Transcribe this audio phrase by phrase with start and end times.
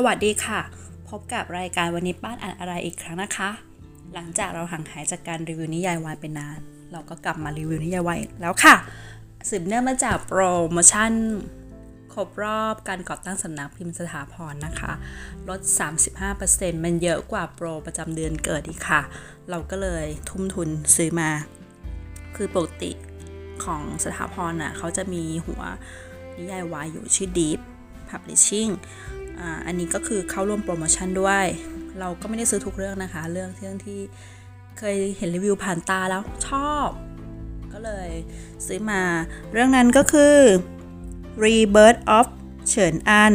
[0.00, 0.60] สวัสดีค่ะ
[1.08, 3.50] พบกับรายการวันนี้ป้านอ่านอะไรอีกครั้งนะคะ
[4.14, 6.58] หลังจากเราห่างหายจากการรีวิวนิยายวายไปนาน
[6.92, 8.74] เราก็กลับมารีวิวนิยายวายแล้วค่ะ
[9.48, 11.12] สืบเนื่องมาจากโปรโมชั่น
[12.14, 14.92] ครบรอบการก่อตั้งสำนักพิมพ์สถาพรนะคะ
[15.48, 15.60] ลด
[16.22, 19.00] 35%มันเยอะกว่าโปรประจำเดือนเกิดอีกค่ะ
[19.50, 21.30] เราก็เลยทุ่มทุนซื้อมา
[22.36, 22.90] คือปกติ
[23.64, 25.62] ของสถาพรน่ะเขาจะมีหัว
[26.36, 27.60] นิยายวายอยู่ชื่อ Deep
[28.10, 28.72] Publishing
[29.40, 31.46] อ,อันนี้ก็คือเข้าร่วมโปรโมชั่นด้วย
[32.00, 34.00] เราก็ไม่ได้ซื้อทุกเรื่องนะคะ เรื่องเรื่องที่
[34.78, 36.88] เคยเห็นรีวิวผ่านตาแล้วชอบ
[37.72, 38.10] ก็เลย
[38.66, 39.02] ซื้อมา
[39.52, 40.36] เรื่องนั้นก็คือ
[41.44, 42.26] Rebirth of
[42.68, 43.34] เฉินอัน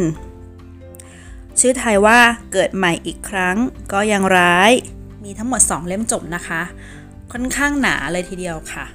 [1.60, 2.20] ชื่อไทยว่า
[2.52, 3.58] เกิดใหม่อีกครั้ง
[3.94, 4.72] ก็ยังร้าย
[5.24, 6.62] มีทั้งหมด 2 เล่มจบนะคะ
[7.32, 8.86] ค่อนข้างหนาเลยทีเดียวค่ะ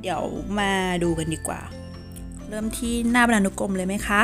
[0.00, 0.22] เดี๋ยว
[0.58, 1.60] มาดูกันดีกว่า
[2.48, 4.22] เริ่มที่หน้าบรรณานุกรมเลยไหมคะ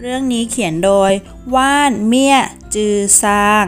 [0.00, 1.12] เรื่องนี้เขียนโดย
[1.54, 2.36] ว่านเมีย
[2.74, 3.66] จือซาง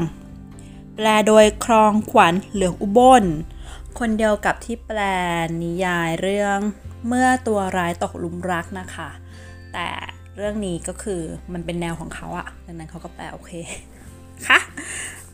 [0.94, 3.24] แปลโดยครองขวัญเหลืองอุบล
[3.98, 5.00] คนเดียวกับที่แปล
[5.62, 6.58] นิยายเรื่อง
[7.06, 9.08] เมื่อตัวร้ายตกหลุมรักนะคะ
[9.72, 9.88] แต่
[10.36, 11.20] เรื่องนี้ก็คือ
[11.52, 13.52] มันเป็นแนวของเขาอะดังนั้นเขาก็แปลโอเค
[14.46, 14.58] ค่ะ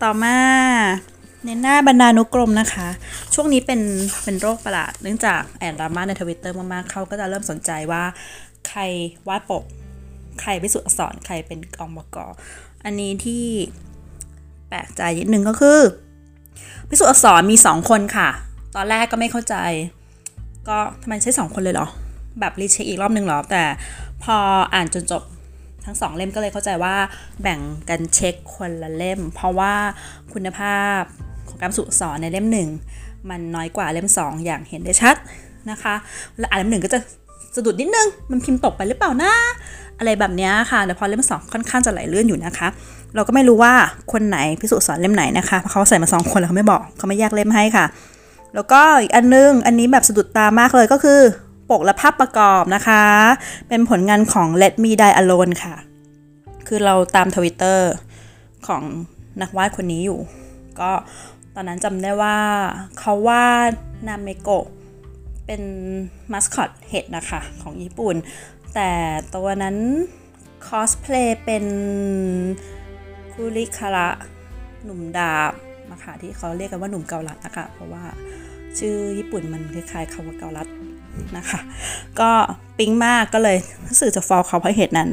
[0.02, 0.36] ต่อมา
[1.44, 2.88] ในหน้าบรรณานุกรมนะคะ
[3.34, 3.80] ช่วงนี้เป็น
[4.24, 8.04] เป็นโรคประหลาด เนื่องจากแอนดราม่าในทวิตเตอร์มากๆเขาก็จะเริ่มสนใจว่า
[8.68, 8.80] ใคร
[9.28, 9.64] วาดปก
[10.42, 12.18] ใครพิสูจน์อักษรใครเป็นกองบก
[12.84, 13.44] อันนี้ที่
[14.68, 15.80] แปลกใจนิดนึงก็คือ
[16.88, 18.28] พิสูจน์อักษรมีสองคนค่ะ
[18.76, 19.56] ตอนแรกก็ไม่เข้าใจ
[20.68, 21.86] ก็ทำไมใช้สองคนเลยเหรอ
[22.40, 23.62] แบบรีเช็คอีกรอบนึงเหรอ แต่
[24.22, 24.36] พอ
[24.74, 25.22] อ่านจนจบ
[25.84, 26.94] ทั้งสองเล่มก็เลยเข้าใจว่า
[27.42, 29.74] แบ่งกันเช็คคนละเล่ม เพราะว่า
[30.32, 31.00] คุณภาพ
[31.48, 32.68] ของการสุสอนในเล่มหนึ่ง
[33.30, 35.16] มันน้อยกว่าเล่ม 2 อย่างเห็นได้ชัด
[35.70, 35.94] นะคะ
[36.38, 36.98] และอ่านเล่มหนึ่งก็จะ
[37.56, 39.32] สะดุดนิดนึง มันพิมพ์ตกไปหรือเปล่านะ
[39.98, 42.68] อะไรแบบนี้ค่ะแต่พอเล่มสองค่อนข้างจะไหลเลื่อนอยู่นะคะ
[43.14, 43.72] เราก็ไม่รู้ว่า
[44.12, 47.86] คนไหนพิสูจน์สอนเล่มไหนนะคะเพราะเขาใส่มาสองคนแล้วเขาไม่บอกเขาไม่แยกเล่มให้ค่ะ
[48.54, 51.20] แล้วก็อีกอันนึงอันนี้แบบสะดุดตามากเลยก็คือ
[51.70, 53.02] ปกและภาพประกอบนะคะ
[53.68, 55.74] เป็นผลงานของ Let Me Die Alone ค่ะ
[56.66, 57.90] คือเราตามทวิตเตอร์
[58.66, 58.82] ของ
[59.40, 60.18] นักวาดคนนี้อยู่
[60.80, 60.90] ก็
[61.54, 62.38] ตอนนั้นจำได้ว่า
[62.98, 63.72] เขาวาด
[64.08, 64.66] นาเมโกะ
[65.52, 65.72] เป็น
[66.32, 68.16] มัสคอตเห็ดนะคะ ของญี่ปุ่น
[68.74, 68.90] แต่
[69.34, 69.76] ตัวนั้น
[70.66, 71.64] คอสเพลย์เป็น
[73.32, 74.08] คุริคาระ
[74.84, 75.52] หนุ่มดาบ
[75.92, 78.04] นะคะที่เขาเรียกกันว่าหนุ่มเกาลัดนะคะ เพราะว่า
[78.78, 80.68] ชื่อญี่ปุ่นมันคล้ายๆคำว่าเกาลัด
[81.36, 81.60] นะคะ
[82.20, 82.30] ก็
[82.78, 85.08] ปิ๊งมากก็เลยรู้สึกจะฟอลเขาเพราะเหตุนั้น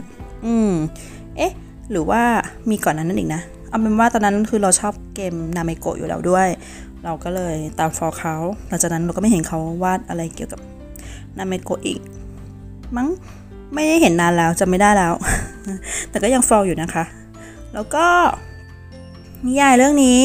[0.45, 0.71] อืม
[1.37, 1.53] เอ๊ะ
[1.91, 2.21] หรือว่า
[2.69, 6.47] มีก่อนนั้นนั่นอีกนะ เอาเป็นว่าตอนนั้นคือเราชอบเกมนาเมโกะอยู่แล้วด้วย
[7.03, 8.35] เราก็เลยตามฟอลเขา
[8.67, 10.59] หลังจากนั้นเราก็ไม่เห็นเขาวาดอะไรเกี่ยวกับ
[11.37, 11.99] นาเมโกอีก
[12.95, 13.07] มั้ง
[13.73, 15.13] ไม่ได้เห็นนานแล้วจำไม่ได้แล้ว
[16.09, 17.03] แต่ก็ยังฟอลอยู่นะคะ
[17.73, 18.05] แล้วก็
[19.45, 20.23] นิยายเรื่องนี้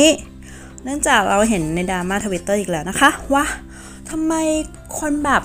[0.85, 3.45] เนื่องจากเราเห็นในดราม่าทวิตเตอร์อีกแล้วนะคะ ว่า
[4.11, 4.35] ทำไม
[4.99, 5.43] คนแบบ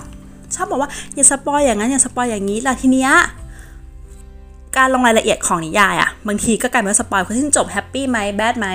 [0.54, 3.12] ชอบบอกว่าอย่า spoil อย่างนั้นอย่า spoil อย่างนี้ล่ะทีเนี้ย
[4.76, 8.68] การลงรายละเอียดของนิยายอะบางทีก็กลายเป็น spoil คนที่จบ happy ไหม bad ไหม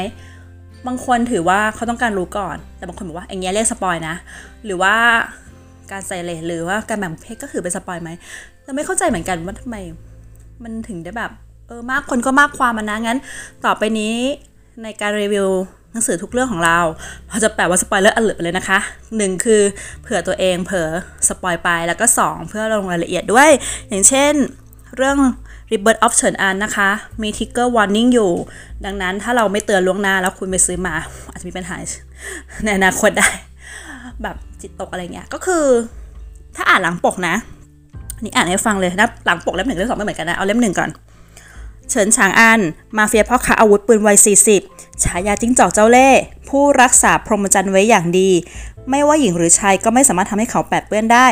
[0.87, 4.15] บางคนถือว่าเขาต้องการรู้ก่อน แต่บางคนบอกว่าอย่างเงี้ยเรียก spoil นะ
[4.65, 4.95] หรือว่า
[5.91, 8.09] การใส่เรตหรือว่าการแบ่งเพศก็คือเป็น spoil ไหม
[8.63, 9.75] เราไม่เข้าใจเหมือนกันว่าทำไม
[10.63, 11.31] มันถึงได้แบบ
[11.67, 13.19] เออมากคนก็มากความมันนะงั้น
[13.65, 14.15] ต่อไปนี้
[14.83, 15.49] ในการรีวิว
[15.91, 16.79] หนังสือทุกเรื่องของเรา
[17.27, 18.79] เราจะแปะว่า spoiler alert ไปเลยนะคะ
[19.17, 19.61] หนึ่งคือ
[20.01, 20.87] เผื่อตัวเองเผื่อ
[21.27, 23.49] spoil ไปแล้วก็ 2 เพื่อลงรายละเอียดด้วย
[23.89, 24.33] อย่างเช่น
[24.97, 25.17] เรื่อง
[25.71, 26.89] Rebirth of เฉินอันนะคะ
[27.21, 28.31] มี trigger warning อยู่
[28.85, 30.95] ดังนั้นถ้าเราไม่เตือนล่วงหน้าแล้วคุณไปซื้อมา
[31.31, 31.75] อาจจะมีปัญหา
[32.63, 33.29] ในอนาคตได้
[34.23, 35.65] แบบจิตตกอะไรเงี้ย ก็คือ
[36.55, 37.35] ถ้าอ่านหลังปกนะ
[38.23, 40.89] นี่อ่านให้ฟังเลยนะหลังปกเล่มหนึ่งเล่มสองไม่เหมือนกันนะ เอาเล่มหนึ่งก่อน
[41.89, 42.59] เฉินฉางอัน
[42.97, 44.17] มาเฟียพ่อค้าอาวุธปืนวัย
[44.59, 46.19] 40 ฉายาจิ้งจอกเจ้าเล่ห์
[46.49, 48.29] ผู้รักษาพรหมจรรย์ไว้อย่างดี
[48.89, 51.27] ไม่ว่าหญิงหรือชายก็ไม่สามารถทำให้เขาแปดเปื้อนได้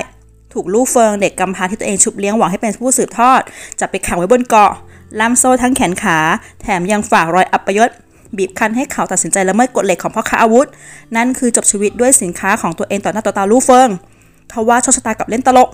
[0.53, 3.41] ถูกลูกเฟิงเด็กกำพร้าที่ตัวเองชุบเลี้ยงหวังให้เป็นผู้สืบทอด
[3.79, 4.71] จับไปขังไว้บนเกาะ
[5.19, 6.17] ล่ามโซ่ทั้งแขนขา
[6.61, 7.89] แถมยังฝากรอยอัปยศ
[8.38, 10.67] บีบคั้นให้เขาตัดสินใจละเมิดกฎเหล็กของพ่อค้าอาวุธ
[11.15, 13.89] นั่นคือจบชีวิตด้วยสินค้าของตัวเองต่อหน้าต่อตาลูกเฟิง
[14.50, 15.69] เขาว่าโชคชะตากับเล่นตลก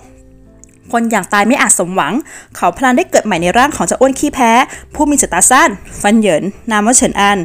[0.92, 2.14] คนอย่างตายไม่อาจสมหวัง
[2.56, 4.52] เขาพลันได้เกิดใหม่ในร่างของเจ้าอ้วนขี้แพ้
[4.94, 7.38] ผู้มีสายตาสั้น ฟันเหยิน นามว่าเฉินอัน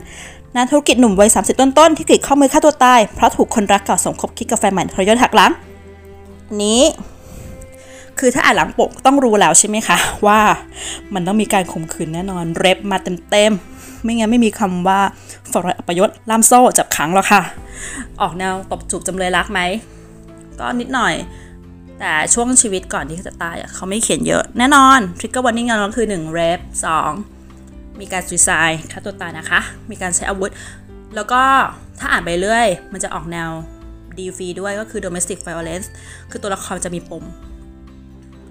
[0.56, 5.52] นักธุรกิจหนุ่มวัย 30 ต้นๆที่กรีดข้อมือฆ่าตัวตายเพราะถูกคนรักเก่าสมคบคิดกับแฟนใหม่ทรยศหักหลัง
[6.62, 6.82] นี้
[8.20, 9.98] คือถ้าอ่านหลังปกต้องรู้แล้วใช่ไหมคะ
[10.28, 10.40] ว่า
[11.14, 12.98] มันต้องมีการข่มขืนแน่นอนเร็บมา
[13.32, 15.00] เต็มๆ ไม่งั้นไม่มีคำว่า
[15.52, 17.42] ฝรอยอัปยศล่ามโซ่จับขังหรอกค่ะ
[18.22, 19.60] ออกแนวตบจูบจำเลยรักไหม
[20.60, 21.14] ก็นิดหน่อย
[22.00, 26.60] แต่ช่วงชีวิตก่อนที่เขาจะตายเขาไม่เขียนเยอะแน่นอน trigger warning เราคือ1 rep
[27.30, 29.60] 2มีการสุยซายฆ่าตัวตายนะคะ
[29.90, 30.52] มีการใช้อาวุธ
[31.16, 31.42] แล้วก็
[32.00, 33.50] ถ้าอ่านไปเรื่อย มันจะออกแนว
[34.18, 35.88] ดีฟีด้วยก็คือ domestic violence
[36.32, 37.24] คือตัวละครจะมีปม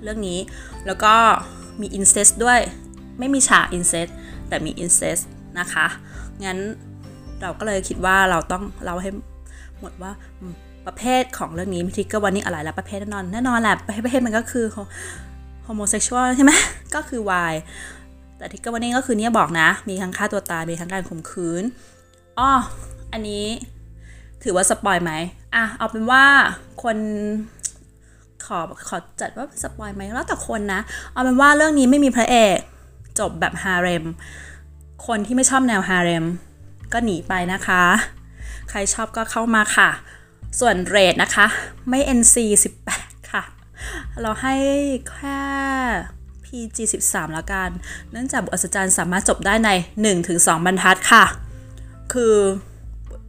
[0.05, 0.39] เรื่องนี้
[0.87, 1.15] แล้วก็
[1.81, 2.61] มี incest ด้วย
[3.19, 4.11] ไม่มีฉาก incest
[4.49, 5.23] แต่มี incest
[5.59, 5.87] นะคะ
[6.45, 6.59] งั้น
[7.43, 9.11] เราก็เลยคิดว่าเราต้องเล่าให้
[9.81, 10.13] หมดว่า
[10.87, 14.65] ประเภทของเรื่องนี้มิทิกเกอร์วันนี้อะไรล้วประเภทแน่นอนแน่นอนแหละประเภทมันก็คือ
[15.65, 16.53] homosexual ใช่ไหม
[16.95, 17.21] ก็คือ
[17.53, 17.55] Y
[18.37, 21.63] แต่ทิกเกอร์วันนี้ก็คือเนี่ยบอกนะ มีทั้งฆ่าตัวตาย มีทั้งการข่มขืน
[22.39, 22.51] อ้อ
[23.13, 23.45] อันนี้
[24.43, 25.13] ถือว่า spoil ไหม
[25.55, 26.25] อะเอาเป็นว่า
[26.83, 26.97] คน
[28.47, 28.59] ขอ
[28.89, 30.81] ขอจัดว่าสปอยไหมแล้วแต่คนนะ
[31.13, 32.59] เอาเป็นว่าเรื่องนี้ไม่มีพระเอก
[33.19, 34.05] จบแบบฮาเร็ม
[35.07, 36.25] คนที่ไม่ชอบแนวฮาเร็ม
[36.93, 37.85] ก็หนีไปนะคะ
[38.71, 39.91] ใครชอบก็เข้ามาค่ะ
[40.61, 41.47] ส่วนเรทนะคะ
[41.89, 42.37] ไม่ NC
[42.87, 43.43] 18 ค่ะ
[44.21, 44.55] เราให้
[45.11, 45.43] แค่
[46.45, 47.71] PG 13แล้วกัน
[48.13, 49.71] เนื่องจากบทอัศจรรย์สามารถจบได้ใน
[50.19, 51.25] 1-2 บรรทัดค่ะ
[52.13, 52.35] คือ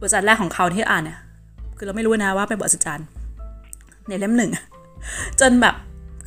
[0.04, 1.18] ทอัศจรรย์แรกของเขาที่อ่านเนี่ย
[1.76, 3.06] คือเราไม่รู้นะว่าเป็นบทอัศจรรย์
[4.08, 4.50] ในเล่มหนึ่ง
[5.40, 5.74] จนแบบ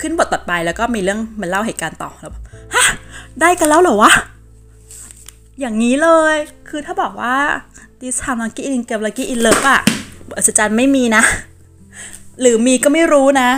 [0.02, 2.32] ขึ้นบทต่อไปแล้วก็มีเรื่องมันเล่าเหตุการณ์ต่อแล้ว
[2.76, 2.86] ฮะ
[3.42, 4.12] ได้กันแล้วเหรอวะ
[5.60, 6.36] อย่างนี้เลย
[6.70, 7.36] คือถ้าบอกว่า
[8.02, 9.82] this time lucky in กับ lucky in love อะ
[10.28, 11.24] บทอัศจรรย์ไม่มีนะ
[12.42, 13.50] หรือมีก็ไม่รู้นะ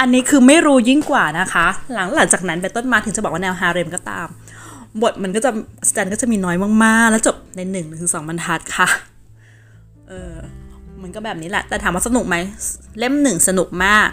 [0.00, 4.28] อันนี้คือไม่รู้ยิ่งกว่านะคะ หลังหลังจากนั้นเป็นต้นมาถึงจะบอกว่าแนวฮาเร็มก็ตาม
[5.02, 5.50] บทมันก็จะ
[5.88, 8.88] สแตนก็จะมีน้อยมากๆ แล้วจบในหนึ่งถึงสองบรรทัดค่ะ
[10.08, 10.34] เออ
[11.02, 12.36] มันก็แบบนี้แหละ แต่ถามว่าสนุกไหม
[12.98, 14.08] เล่มหนึ่งสนุกมาก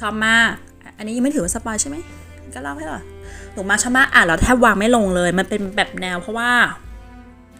[0.00, 0.50] ชอบมาก
[0.96, 1.96] อันนี้ยังไม่ถือว่าสปอยใช่ไหม
[2.54, 3.02] ก็เล่าให้หรอ
[3.52, 6.50] หนูมาชอบมากอ่านแล้วแทบวางไม่ลงเลย มันเป็นแบบแนวเพราะว่า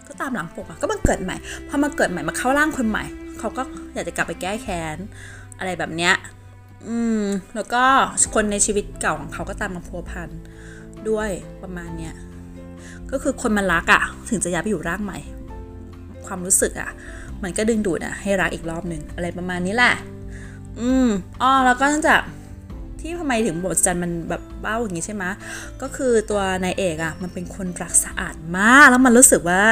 [0.09, 1.37] ก็ตามหลังปกอะก็มาเกิดใหม่
[1.69, 3.05] พอมาเกิดใหม่มาเข้าร่างคนใหม่
[3.39, 3.63] เขาก็
[3.95, 4.97] อยากจะกลับไปแก้แค้น
[5.59, 6.15] อะไรแบบเนี้ย
[6.89, 7.23] อืม
[7.55, 7.85] แล้วก็
[8.35, 10.29] คนในชีวิตเก่าของเขาก็ตามมาพัวพัน
[11.09, 11.31] ด้วย
[11.63, 12.15] ประมาณเนี้ย
[13.11, 15.19] ก็คือคนมันรักอะถึงจะย้ายไปอยู่ร่างใหม่
[16.27, 16.91] ความรู้สึกอะ
[17.43, 19.95] มันก็ดึงดูดอะ่ะให้รักอีกรอบหนึ่งอะไรประมาณนี้แหละ
[20.81, 21.09] อืม
[21.43, 22.23] อ๋อแล้วก็ตั้งจาก
[23.03, 25.25] ที่ทำไมถึงบทจันมันแบบเบ้าอย่างนี้ใช่ไหม
[25.83, 29.63] ก็คือตัวนายเอกอะ่ะมันเป็นคนรักสะอาดมาก แล้วมันรู้สึกว่า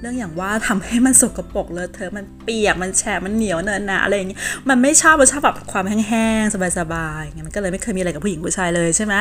[0.00, 4.38] เรื่องอย่างว่าทำให้มันสกปรกเลยเธอะมันเปียกมันแฉะมันเหนียวเนินหนาอะไรอย่างเงี้
[4.68, 9.14] มันไม่ชอบมันชอบแบบความแห้งๆสบายๆอย่างเงี้ยมันก็เลยไม่เคยมีอะไรกับผู้หญิงผู้ชายเลยใช่ไหม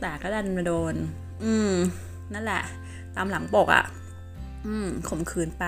[0.00, 0.94] แต่ก็ดันมาโดน
[1.44, 1.72] อืม
[2.32, 2.62] นั่นแหละ
[3.16, 3.84] ตามหลังปกอะ่ะ
[4.66, 5.64] อืมข่มขืนไป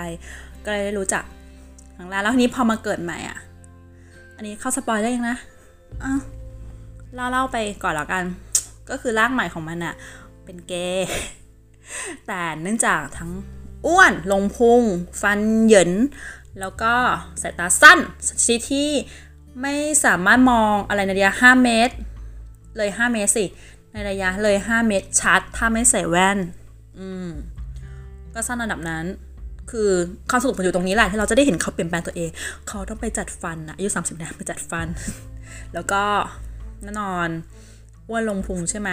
[0.64, 1.24] ก็เลยได้รู้จัก
[1.96, 3.38] ทางร้าแล้วทีนี้พอมาเกิดใหม่อะ
[4.36, 5.36] อันนี้เข้าสปอยได้ยังนะ
[6.04, 6.20] อ้าว
[7.14, 8.24] เล่าเล่าไปก่อนแล้วกัน
[8.90, 9.94] ก็คือร่างใหม่ของมันอะ
[10.44, 11.08] เป็นเกย์
[12.26, 13.30] แต่เนื่องจากทั้ง
[13.86, 14.82] อ้วนลงพุง
[15.22, 15.92] ฟันเหยิน
[16.60, 16.94] แล้วก็
[17.42, 18.90] สายตาสั้นชนิดที่
[19.62, 19.74] ไม่
[20.04, 21.94] สามารถมองอะไรในระยะ 5 เมตร
[22.76, 23.44] เลย 5 เมตรสิ
[23.92, 26.38] ในระยะเลย 5 เมตรชัด ถ้าไม่ใส่แว่น
[26.98, 27.28] อืม
[28.34, 29.04] ก็สั้นระดับนั้น
[29.70, 29.90] คือ
[30.30, 32.30] ความสนุกมันอยู่ตรงนี้แหละที่เราจะได้เห็นเขาเปลี่ยนแปลงตัวเอง
[32.68, 34.86] เขาต้องไปจัดฟันนะอายุ30นะไปจัดฟัน
[35.74, 36.02] แล้วก็
[36.82, 37.28] แน่นอน
[38.08, 38.90] อ้วนลงพุงใช่ไหม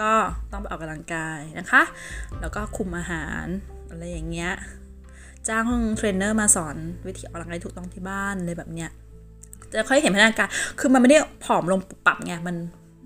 [0.00, 0.12] ก็
[0.52, 1.82] ต้องไปออกกำลังกายนะคะ
[2.40, 3.46] แล้วก็คุมอาหาร
[3.90, 4.52] อะไรอย่างเงี้ย
[5.48, 8.90] จ้างเทรนเนอร์มาสอนวิธีออกกำลังกายถูกต้องที่บ้านเลยแบบเนี้ย
[9.72, 10.48] จะค่อยเห็นพัฒนาการ
[10.80, 12.56] คือมันไม่ได้ผอมลงปั๊บไง มัน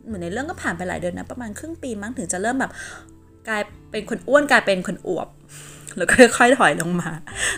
[0.06, 2.72] เหมือนในเรื่องก็ผ่านไปหลายเดือนนะ ประมาณครึ่งปีมั้งถึงจะเริ่มแบบ
[3.48, 5.28] กลายเป็นคนอ้วนกลายเป็นคนอวบ
[5.96, 7.10] แล้วก็ค่อยๆถอยลงมา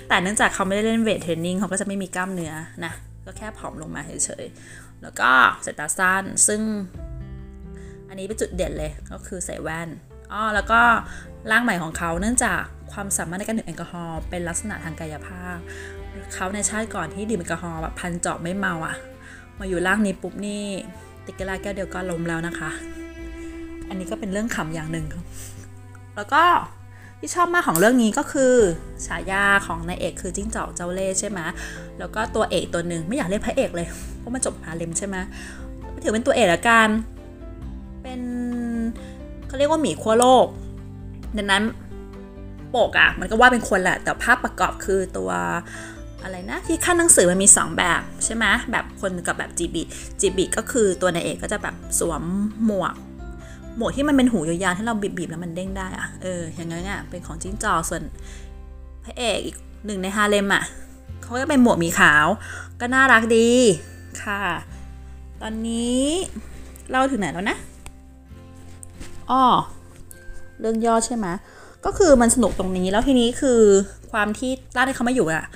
[0.09, 2.53] แต่เนื่องจากเขาไม่ได้เล่น weight training เขาก็จะไม่มีกล้ามเนื้อ
[2.85, 2.93] นะ
[3.25, 5.31] ก็แค่ผอมลงมาเฉยๆ แล้วก็
[5.65, 6.61] สายตาสั้น ซึ่ง
[8.09, 9.89] อันนี้เป็นจุดเด่นเลย ก็คือใส่แว่น
[10.33, 10.81] อ๋อแล้วก็
[11.51, 12.61] ร่างใหม่ของเขาเนื่องจาก
[12.93, 15.57] ความสามารถในการดื่มแอลกอฮอล์เป็นลักษณะทางกายภาพ
[16.35, 18.95] เขาในชาติก่อนที่ดื่มแอลกอฮอล์แบบพันเจาะไม่เมาอะ่ะ
[19.59, 20.65] มาอยู่ร่างนี้ปุ๊บนี่
[21.25, 22.71] ติกกลาแก้วเดียวก็ล้มแล้วนะคะ
[23.89, 25.25] อันนี้ก็เป็นเรื่องขำอย่างหนึ่งครับ
[26.17, 26.43] แล้วก็
[27.27, 28.55] ที่ชอบมากของเรื่องนี้ก็คือ
[29.07, 31.41] ฉายาของนายเอกคือจิ้งจอกเจ้าเล่ใช่ไหม
[31.99, 33.87] แล้วก็ตัวเอกตัวหนึ่งไม่อยากเรียกพระเอกเลย
[34.19, 35.17] เพราะมันจบฮาเลมใช่ไหม
[36.03, 36.89] ถือเป็นตัวเอกละกัน
[38.03, 38.21] เป็น
[39.47, 40.47] เขาเรียกว่าหมีขั้วโลก
[41.37, 41.63] ดังนั้น
[42.75, 45.31] ปกอะ่ะมันก็ว่าเป็นคนแหละแต่ภาพประกอบคือตัว
[46.23, 49.83] อะไรนะที่ขั้นหนังสือมันมี 2 แบบใช่ไหมแบบคนกับแบบจีบี
[50.21, 52.23] จีบีก็คือตัวนายเอกก็จะแบบสวม
[52.65, 52.95] หมวก
[53.77, 58.03] หมวกที่มันเป็นหูยาวๆที่เราบีบๆแล้วมันเด้งได้อะเอออย่างงั้นอะเป็นของจิ้งจอกส่วน
[59.05, 60.63] พระเอกอีกหนึ่งในฮาเลมอะ
[61.23, 62.27] เขาก็เป็นหมวกมีขาว
[62.81, 63.49] ก็น่ารักดี
[64.23, 64.43] ค่ะ
[65.43, 66.03] ตอนนี้
[66.91, 67.57] เล่าถึงไหนแล้วนะ
[69.31, 69.45] อ้อ
[70.61, 71.27] เรื่องย่อใช่ไหม
[71.85, 73.61] ก็คือมันสนุกตรงนี้แล้วทีนี้คือ
[74.11, 75.47] ความที่ร่างที่เขามาอยู่อะ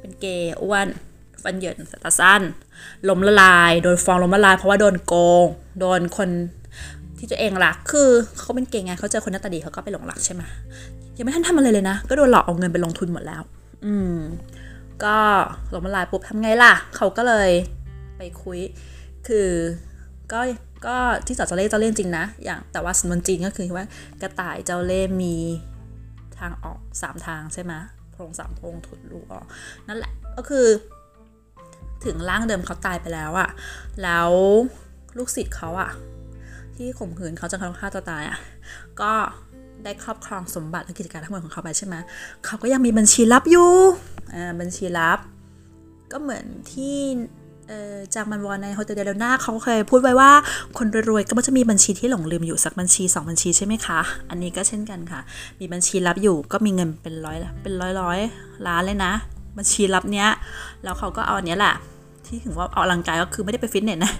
[0.00, 0.86] เป็นเกย์อ้วน
[1.42, 2.42] ฟันเหยินสตาสั้น
[3.08, 5.46] ล้มละลาย โดนฟองล้มละลาย เพราะว่าโดนโกง
[5.80, 6.30] โดนคน
[7.18, 8.08] ที่ตัวเองรักคือ
[8.38, 10.42] เขาเป็นเก่งไงเขาเจอคนหน้าตาดีเขาก็ไปหลงรักใช่ไหม
[11.16, 13.42] ยังไม่ทันทำอะไรเลยนะ ก็โดนหลอกเอาเงินไปลงทุนหมดแล้ว
[13.86, 14.16] อืม
[15.04, 15.16] ก็
[15.70, 17.50] หลงมาลายปุ๊บทำไงล่ะ เขาก็เลย
[18.18, 18.58] ไปคุย
[19.28, 19.48] คือ
[20.32, 20.40] ก็
[20.86, 20.96] ก็
[21.26, 23.86] ที่สอดเจ้าเล่เจ้าเล่จริงนะ อย่างแต่ว่าสำนวนจริงก็คือว่า
[24.22, 25.36] กระต่ายเจ้าเล่มี
[26.38, 27.72] ทางออกสามทางใช่ไหม
[28.12, 29.46] โพรงสามโพรงถุดลูกออก
[29.88, 30.66] นั่นแหละก็คือ
[32.04, 33.48] ถึงร่างเดิมเขาตายไปแล้วอะ
[34.02, 34.30] แล้ว
[35.18, 35.90] ลูกศิษย์เขาอะ
[36.78, 38.38] ที่ข่มขืนเขาจนเขาฆ่าตัวตายอะ
[39.00, 39.12] ก็
[39.84, 41.94] ได้ครอบครองสมบัติและกิจการทั้งหมดของเขาไปใช่ไหม
[42.44, 43.70] เขาก็ยังมีบัญชีลับอยู่
[44.34, 45.18] อ่า บัญชีลับ
[46.12, 46.96] ก็เหมือนที่
[47.68, 50.30] เอ่อจางมันวอนในโฮเทลเดลนาเขาเคยพูดไว้ว่า
[50.78, 55.20] คนรวยๆก็มักจะมีบัญชีที่หลงลืมอยู่สักบัญชี 2 บัญชีใช่ไหมคะ อันนี้ก็เช่นกันค่ะ
[55.60, 58.18] มีบัญชีลับอยู่ก็มีเงินเป็นร้อยเป็นร้อยร้อย
[58.66, 59.12] ล้านเลยนะ
[59.56, 60.28] บัญชีลับเนี้ย
[60.82, 61.74] แล้วเขาก็เอาเนี้ยแหละ
[62.28, 64.12] ที่ถึงว่าออกกำลังกายก็คือไม่ได้ไปฟิตเนสนะ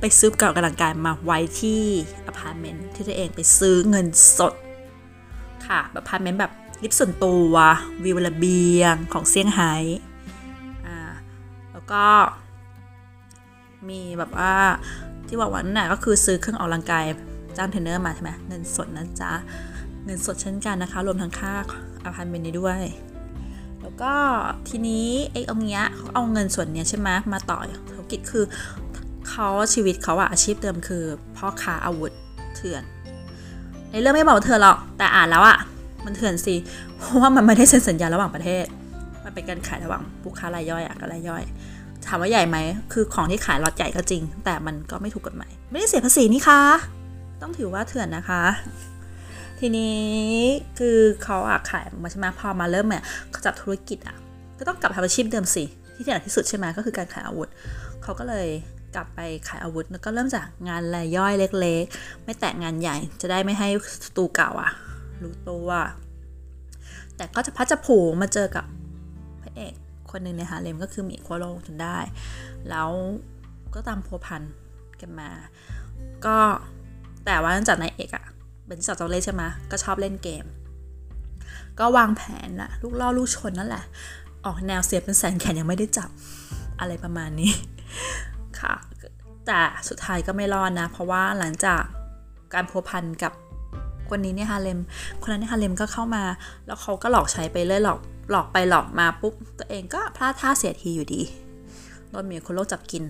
[0.00, 1.82] ไปซื้อเครื่องออกกำลังกายมาไว้ที่
[2.26, 4.06] อพาร์ตเมนต์ที่ตัวเองไปซื้อเงิน
[4.38, 4.52] สด
[5.66, 7.54] ค่ะแบบอพาร์ตเมนต์แบบลิฟต์ส่วนตัว
[8.04, 9.74] วิวระเบียงของเซี่ยงไฮ้
[10.86, 10.98] อ่า
[11.72, 12.04] แล้วก็
[13.88, 14.54] มีแบบว่า
[15.26, 17.04] ที่บอกว่านั่นน่ะก็คือซื้อเครื่องออกกำลังกาย
[17.56, 19.32] จ้างเทรนเนอร์มาใช่ไหมเงินสดนะจ๊ะ
[20.04, 21.52] เงินสดเช่นกันนะคะ รวมทั้งค่า
[22.04, 22.80] อพาร์ตเมนต์นี้ด้วย
[24.02, 24.14] ก็
[24.68, 28.44] ทีนี้ไอ้เอาเงี้ยเขาเอาเงินส่วนเนี้ยใช่ไหมมาต่อธุรกิจคือ
[29.28, 31.04] เขาชีวิตเขาอะอาชีพเดิมคือ
[31.36, 32.12] พ่อค้าอาวุธ
[32.56, 32.82] เถื่อน
[33.90, 35.58] ในเรื่องไม่บอกเถื่อนหรอกแต่อ่านแล้วอะ
[36.04, 36.54] มันเถื่อนสิ
[36.98, 38.64] เพราะว่ามันไม่ได้เซ็นสัญญาระหว่างประเทศ
[39.24, 41.42] มันเป็นการขายระหว่างผู้ค้ารายย่อยอะกับรายย่อย
[42.06, 42.58] ถามว่าใหญ่ไหม
[42.92, 46.60] คือของที่ขายล็อตใหญ่ก็จริง แต่มันก็ไม่ถูกกฎหมาย ไม่ได้เสียภาษีนี่คะ
[47.42, 48.42] ต้องถือว่าเถื่อนนะคะ
[49.60, 49.96] ทีนี้
[50.78, 54.16] คือเขาอะขายมาใช่ไหมพอมาเริ่มเนี่ยเขาจับธุรกิจอะ
[54.58, 57.48] ก็ต้องกลับทำอาชีพเดิมสิที่ถนัดที่สุดใช่ไหมก็คือการขายอาวุธ
[58.02, 58.48] เขาก็เลย
[58.94, 63.68] กลับไปขายอาวุธแล้วก็เริ่มจากงานรายย่อยเล็กๆ ไม่แตะงานใหญ่จะได้ไม่ให้
[64.04, 64.70] ศัตรูเก่าอะ
[65.22, 65.68] รู้ตัว
[67.16, 68.64] แต่ก็จะพัดจะผูมาเจอกับ
[69.42, 69.74] พระเอก
[70.10, 71.98] คนหนึ่งในฮาเลมก็คือมีควโลจนได้
[72.68, 72.90] แล้ว
[73.74, 74.42] ก็ตามพัวพัน
[75.00, 75.30] กันมา
[76.26, 76.36] ก็
[77.26, 78.24] แต่ว่าเนื่องจากนายเอกอะ
[78.66, 80.44] เป็นสาวเจ้าเล่ใช่ไหมก็ชอบเล่นเกม
[81.78, 83.84] ก็วางแผนนะลูกล่อลูกชนนั่นแหละ
[84.44, 86.10] ออกแนวเสียเป็นแสนแขนยังไม่ได้จับ
[86.80, 87.52] อะไรประมาณนี้
[88.60, 88.74] ค่ะ
[89.46, 91.82] แต่สุดท้ายก็ไม่รอดนะ เพราะว่าหลังจาก
[92.54, 93.32] การพัวพันกับ
[94.08, 94.80] คนนี้เนี่ยฮาเลม
[95.22, 96.24] คนนั้นเนี่ยฮาเลมก็เข้ามา
[96.66, 97.98] แล้วเขาก็หลอกใช้ไปเรื่อยหลอก
[98.30, 101.22] หลอกไปหลอกมาปุ๊บตัวเองก็พลาดท่าเสียทีอยู่ดี
[102.10, 103.04] โดนหมียคนโลกจับกิน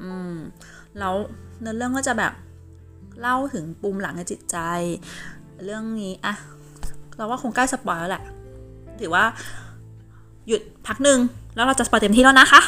[0.00, 0.36] อืม
[0.98, 1.14] แล้ว
[1.60, 2.32] เนื้อเรื่องก็จะแบบ
[3.20, 4.56] เล่าถึงปุ่มหลังในจิตใจ
[5.64, 6.34] เรื่องนี้อะ
[7.16, 8.22] เราว่าคงใกล้สปอยแล้วแหละ
[9.00, 9.24] ถือว่า
[10.48, 11.18] หยุดพักหนึ่ง
[11.54, 12.60] แล้วเราจะสปอยเต็มที่แล้วนะคะ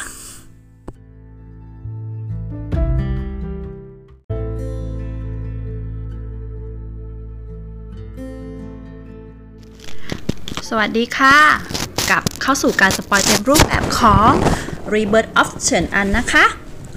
[10.69, 11.35] สวัสดีค่ะ
[12.11, 14.31] กับเข้าสู่การสปอยเต็มรูปแบบของ
[14.93, 16.45] Rebirth of เฉินอันนะคะ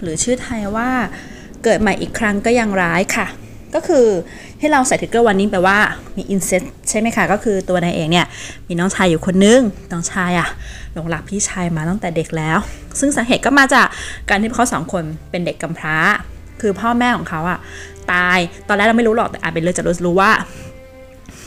[0.00, 0.90] หรือชื่อไทยว่า
[1.64, 3.26] เกิดใหม่อีกครั้งก็ยังร้ายค่ะ
[3.74, 4.06] ก็คือ
[4.58, 5.78] ให้เราใส่ทิกเกอร์วันนี้แปลว่า
[6.16, 8.26] มี incest ใช่ไหมคะ ก็คือตัวนายเอกเนี่ย
[8.68, 9.60] มีน้องชายอยู่คนนึง
[9.92, 10.48] น้องชายอะ
[10.92, 12.58] หลงรักพี่ชายมาตั้งแต่เด็กแล้ว
[12.98, 13.86] ซึ่งสาเหตุก็มาจาก
[14.28, 15.96] การที่เขาสองคนเป็นเด็กกำพร้า
[16.60, 17.58] คือพ่อแม่ของเขาอะ
[18.12, 18.38] ตาย
[18.68, 20.30] ตอนแรกเราไม่รู้หรอก แต่อาจเป็นเรื่องจากรู้ว่า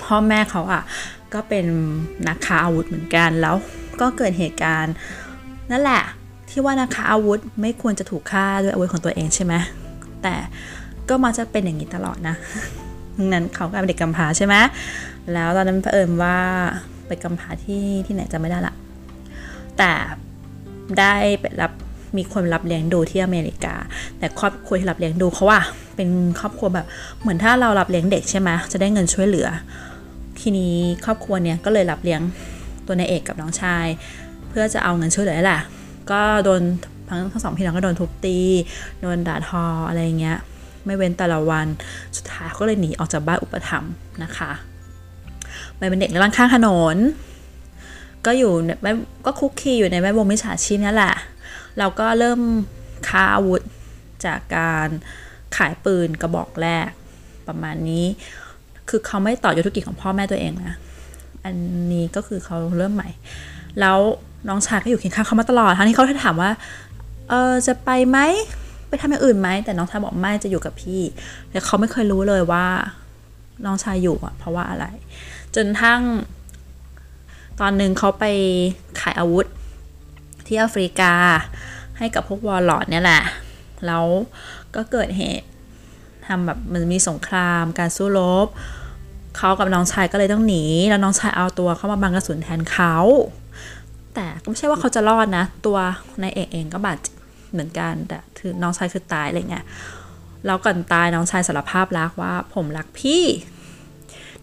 [0.03, 0.81] พ่อแม่เขาอะ
[1.33, 1.65] ก็เป็น
[2.27, 3.55] นักค้าอาวุธเหมือนกัน แล้ว
[4.01, 4.93] ก็เกิดเหตุการณ์
[5.71, 6.03] นั่นแหละ
[6.49, 9.53] ที่ว่านักค้าอาวุธไม่ควรจะถูกฆ่าด้วยอาวุธของตัวเองใช่ไหม
[10.23, 10.35] แต่
[11.09, 12.35] ก็มาจะเป็นอย่างนี้ตลอดนะ
[13.17, 14.55] ดังนั้นเขาก็เป็นเด็กกำพร้าใช่ไหม
[15.33, 16.37] แล้วตอนนั้นเผอิญว่า
[17.07, 18.73] ไปกำพร้าที่ที่ไหนจะไม่ได้ละ
[19.77, 19.91] แต่
[20.99, 21.71] ได้ไปรับ
[22.17, 23.75] มีคนรับเลี้ยงดูที่อเมริกา
[24.17, 25.61] แต่ครอบครัวที่รับเลี้ยงดูเขาว่า
[25.95, 26.09] เป็น
[26.39, 26.85] ครอบครัวแบบ
[27.21, 29.47] เหมือนถ้าเรารับเลี้ยงเด็กใช่ไหมจะได้เงินช่วยเหลือ
[30.39, 32.21] ทีนี้ครอบครัวเนี่ยก็เลยรับเลี้ยง
[32.85, 33.85] ตัวนายเอกกับน้องชาย
[34.49, 35.61] เพื่อจะเอาเงินช่วยเหลือแหละ
[36.11, 36.61] ก็โดน
[37.09, 38.39] ทั้งทั้งสองพี่น้องก็โดนทุบตี
[39.01, 40.37] โดนด่าทออะไรเงี้ย
[40.85, 41.67] ไม่เว้นแต่ละวัน
[42.17, 43.91] สุดท้ายก็เลยหนีออกจากบ้านอุปถัมภ์
[44.23, 44.51] นะคะ
[45.77, 46.97] ไปเป็นเด็กในร้านข้างถนน
[48.25, 48.87] ก็อยู่ใน
[49.25, 51.15] ก็คุกคีอยู่ในแวดวงมิจฉาชีพนี่แหละ
[51.79, 52.39] เราก็เริ่ม
[53.07, 53.61] ค้าอาวุธ
[54.25, 54.87] จากการ
[55.57, 56.89] ขายปืนกระบอกแรก
[57.47, 58.05] ประมาณนี้
[58.89, 60.73] คือเขาไม่ต่อยธุรกิจของพ่อแม่ตัวเองนะ
[61.43, 61.55] อัน
[61.93, 63.09] นี้ก็คือเขาเริ่มใหม่
[63.79, 63.97] แล้ว
[64.47, 66.51] น้องชายก็อยู่เคียงข้างเขามาตลอดทั้งที่เขาถามว่า
[67.29, 68.17] เออจะไปไหม
[69.01, 71.01] ทำอย่างอื่นไหมแต่น้องชายบอกไม่จะอยู่กับพี่
[71.51, 72.65] แต่เขาไม่เคยรู้เลยว่า
[73.65, 74.85] น้องชายอยู่อะเพราะว่าอะไร
[75.55, 76.01] จนทั้ง
[77.59, 78.25] ตอนหนึ่งเขาไป
[79.01, 79.45] ขายอาวุธ
[80.45, 81.13] ที่แอฟริกา
[81.97, 83.23] ให้กับพวกวอลลอดเนี่ยแหละ
[83.85, 84.05] แล้ว
[84.75, 85.47] ก็เกิดเหตุ
[86.27, 88.47] ทำแบบมันมีสงคราม การสู้รบ
[89.37, 92.95] เขากับน้องชายก็เลยต้องหนี แล้วน้องชายเอาตัวเข้ามาบังกระสุนแทนเขา
[94.15, 95.77] แต่ก็ไม่ใช่ว่าเขาจะรอดนะ ตัว
[96.21, 97.07] นายเอกเองก็บาดเจ
[97.57, 99.65] หมือนกันแต่คือน้องชายคือตายอะไรเงี้ย
[100.45, 103.23] แล้วก่อนตายน้องชายสารภาพรักว่า ผมรักพี่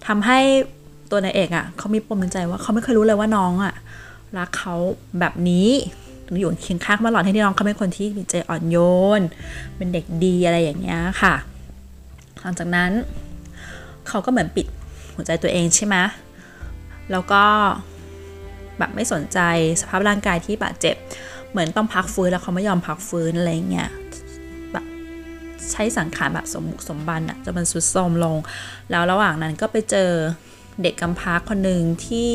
[0.06, 0.38] ทำให้
[1.10, 3.74] ตัวนายเอกอะ่ะเขามีปมในใจว่าเขาไม่เคยรู้เลยว่าน้องอะ่ะ
[4.38, 4.74] รักเขา
[5.18, 5.68] แบบนี้
[6.40, 8.76] อยู่เคียงข้างมาหลอดให้น้องเขาเป็นคนที่มีใจอ่อนโย
[9.18, 9.20] น
[9.76, 11.34] เป็นเด็กดีอะไรอย่างเงี้ยค่ะ
[12.40, 12.90] หลังจากนั้น
[14.08, 14.66] เขาก็เหมือนปิด
[15.14, 15.96] หัวใจตัวเองใช่ไหม
[17.10, 17.44] แล้วก็
[18.78, 19.38] แบบไม่สนใจ
[19.80, 20.96] สภาพร่างกายที่บาดเจ็บ
[21.52, 23.90] เหมือนต้องพักฟื้นแล้วเขาไม่ยอมพักฟื้นอะไรเงี้ย
[24.72, 24.84] แบบ
[25.70, 28.36] ใช้สังขารแบบสมบุกสมบันอะจะมันสุดโทมลง
[28.90, 30.10] แล้วระหว่างนั้นก็ไปเจอ
[30.82, 32.32] เด็กกำพร้าคนหนึ่งที่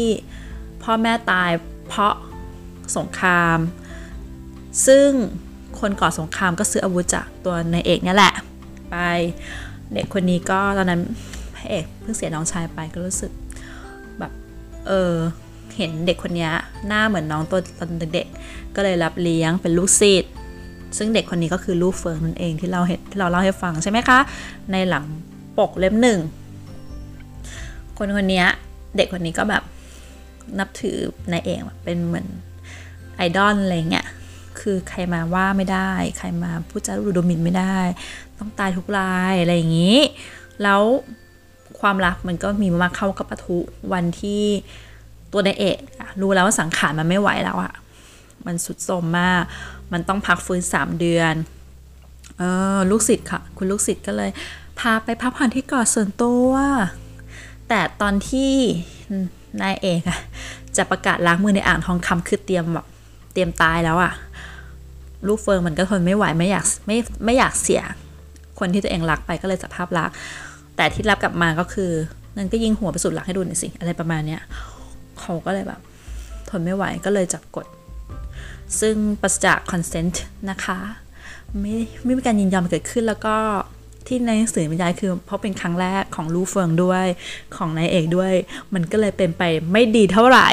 [0.83, 1.51] พ่อแม่ตาย
[1.87, 2.13] เพราะ
[2.97, 3.57] สงคราม
[4.87, 5.09] ซึ่ง
[5.79, 8.33] คนก่อสงครามก็ซื้ออาวุธจากตัวนายเอกเนี่ยแหละ
[8.89, 8.95] ไป
[9.93, 11.01] เด็กคนนี้ก็ตอนนั้น
[11.55, 13.31] พระเอกเพิ่งเสียน้องชายไปก็รู้สึก
[14.19, 14.31] แบบ
[14.87, 15.13] เออ
[15.77, 16.49] เห็นเด็กคนนี้
[16.87, 20.31] หน้าเหมือนน้องตัวตอนเด็กๆก็เลยรับเลี้ยงเป็นลูกศิษย์
[20.97, 24.19] ซึ่งเด็กคนนี้ก็คือลูกเฟิงนั่นเองที่เราเห็นที่เราเล่าให้ฟังใช่ไหมคะ
[24.71, 25.03] ในหลัง
[25.57, 26.19] ปกเล่มหนึ่ง
[27.97, 28.45] คนคนนี้
[28.97, 29.63] เด็กคนนี้ก็แบบ
[30.59, 30.97] นับถือ
[31.31, 32.27] นายเองเป็นเหมือน
[33.15, 34.07] ไอดอลอะไรเงี้ย
[34.59, 37.77] คือใครมาว่าไม่ได้ ใครมาพูดจาดูดมินไม่ได้
[38.37, 39.97] ต้องตายทุกรายอะไรอย่างนี้
[40.63, 40.81] แล้ว
[41.79, 43.57] ความรักมันก็มีมาเข้ากับปะทุ
[43.93, 44.43] วันที่
[45.31, 45.77] ตัวนายเอก
[46.21, 47.73] รู้แล้วว่าสังขารมันไม่ไหวแล้วอะ
[48.45, 49.43] มันสุดโทมมาก
[49.93, 51.33] มันต้องพักฟื้นสามเดือน
[52.37, 52.43] เอ
[52.75, 54.29] อลูกศิษย์ค่ะ คุณลูกศิษย์ก็เลย
[54.79, 56.51] พาไปพักผ่อนที่เกาะส่วนตัว
[57.69, 58.53] แต่ตอนที่
[59.61, 60.19] นายเอกอะ
[60.77, 62.85] จะประกาศล้างมือในอ่างทองคำคือเตรียมแบบ
[63.33, 64.13] เตรียมตายแล้วอะ
[65.27, 67.81] ลูกเฟิร์มมันก็ทนไม่ไหวไม่อยากไม่ไม่อยากเสีย
[68.59, 70.09] คนที่ตัวเองรักไปก็เลยสภาพรัก
[70.75, 71.91] แต่ที่รับกลับมาก็คือ
[72.37, 74.41] นั่นก็ยิงหัวไปสุดหลักให้ดูหน่อยสิ อะไรประมาณเนี้ย
[75.27, 75.81] เขาก็เลยแบบ
[76.49, 77.65] ทนไม่ไหวก็เลยจับกด
[78.79, 80.77] ซึ่งปราศจาก consent นะคะ
[81.59, 83.35] ไม่ไม่มีการยินยอมเกิดขึ้นแล้วก็
[84.07, 87.05] ที่ในหนังสือบรรยายคือเพราะเป็นครั้งแรกของลูเฟิงด้วย
[87.55, 88.33] ของนายเอกด้วย
[88.73, 90.47] มันก็เลยเป็นไปไม่ดีเท่าไหร่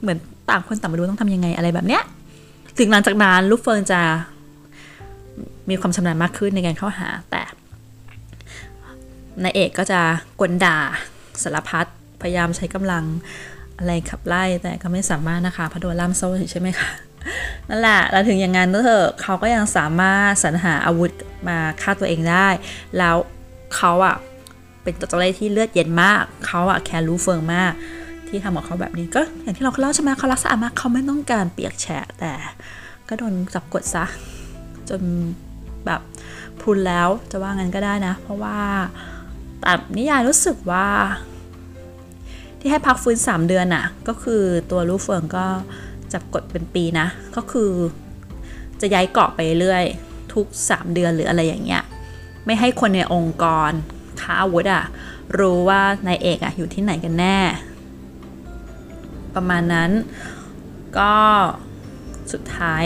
[0.00, 0.18] เหมือน
[0.50, 2.02] ต่างคนต่างไม่รู้ต้องทำยังไงอะไรแบบเนี้ย
[2.78, 4.00] ถึงหลังจากนั้นลูเฟิงจะ
[5.70, 7.42] มีความชำนาญมากขึ้นในการเข้าหา แต่
[9.42, 10.00] นายเอกก็จะ
[10.40, 10.78] กลด่า
[11.42, 11.86] สารพัด
[12.20, 13.04] พยายามใช้กำลัง
[13.82, 16.88] อะไรขับไล่แต่ก็ไม่สามารถนะคะพระโดนล่ามโซ่ใช่ไหมคะ
[17.68, 21.10] นั่นแหละแล้วถึงอย่างนั้นเถอะเขาก็ยังสามารถสรรหาอาวุธ
[21.48, 22.48] มาฆ่าตัวเองได้
[22.98, 23.16] แล้ว
[23.76, 24.16] เขาอะ
[24.82, 27.72] เป็นตัวเล่ที่เลือดเย็นมาก เขาอะแคร์รู้เฟิงมาก
[28.28, 32.32] ที่ทำกับเขาแบบนี้ก็อย่างที่เราเล่าใช่ไหมเขารักสะอาดมากเขาไม่ต้องการเปียกแฉะแต่
[33.08, 34.04] ก็โดนจับกดซะ
[34.88, 35.00] จน
[35.86, 36.00] แบบ
[36.60, 38.58] พุนแล้วจะว่างั้นก็ได้นะ เพราะว่า
[39.60, 40.86] แต่นิยายรู้สึกว่า
[42.64, 45.46] ที่ให้พักฟื้น 3 เดือนน่ะ ก็คือตัวลูเฟิงก็
[46.12, 47.70] จับกดเป็นปีนะ ก็คือ
[48.80, 49.84] จะย้ายเกาะไปเรื่อย
[50.34, 51.82] ทุก 3 เดือนหรืออะไรอย่างเงี้ย
[52.44, 53.70] ไม่ให้คนในองค์กร
[54.20, 54.84] ค้าอาวุธอะ
[55.38, 57.38] รู้ว่านายเอกอะอยู่ที่ไหนกันแน่
[59.34, 59.90] ประมาณนั้น
[60.98, 61.14] ก็
[62.32, 62.84] สุดท้าย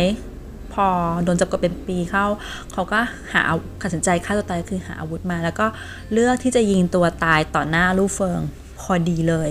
[0.72, 0.86] พอ
[1.24, 2.26] โดนจับกดเป็นปีเข้า
[2.72, 2.98] เขาก็
[3.32, 3.42] หา
[3.82, 5.66] ตัดสินใจฆ่าตัวตายคือหาอาวุธมา แล้วก็
[6.12, 8.40] เลือกที่จะยิงตัวตายต่อหน้าลูกเฟิง
[8.90, 9.51] อดีเลย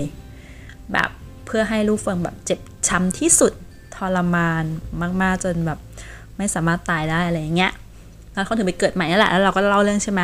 [0.92, 1.10] แบบ
[1.46, 3.52] เพื่อให้ลูกเฟิงแบบเจ็บช้ำที่สุด
[3.94, 4.64] ทรมาน
[5.22, 5.78] มาก ๆ จนแบบ
[6.36, 7.72] ไม่สามารถตายได้อะไรอย่างเงี้ย
[8.32, 10.20] แล้วเขาถึงไปเกิดใหม่นั่นแหละแล้วเราก็เล่าเรื่องใช่ไหม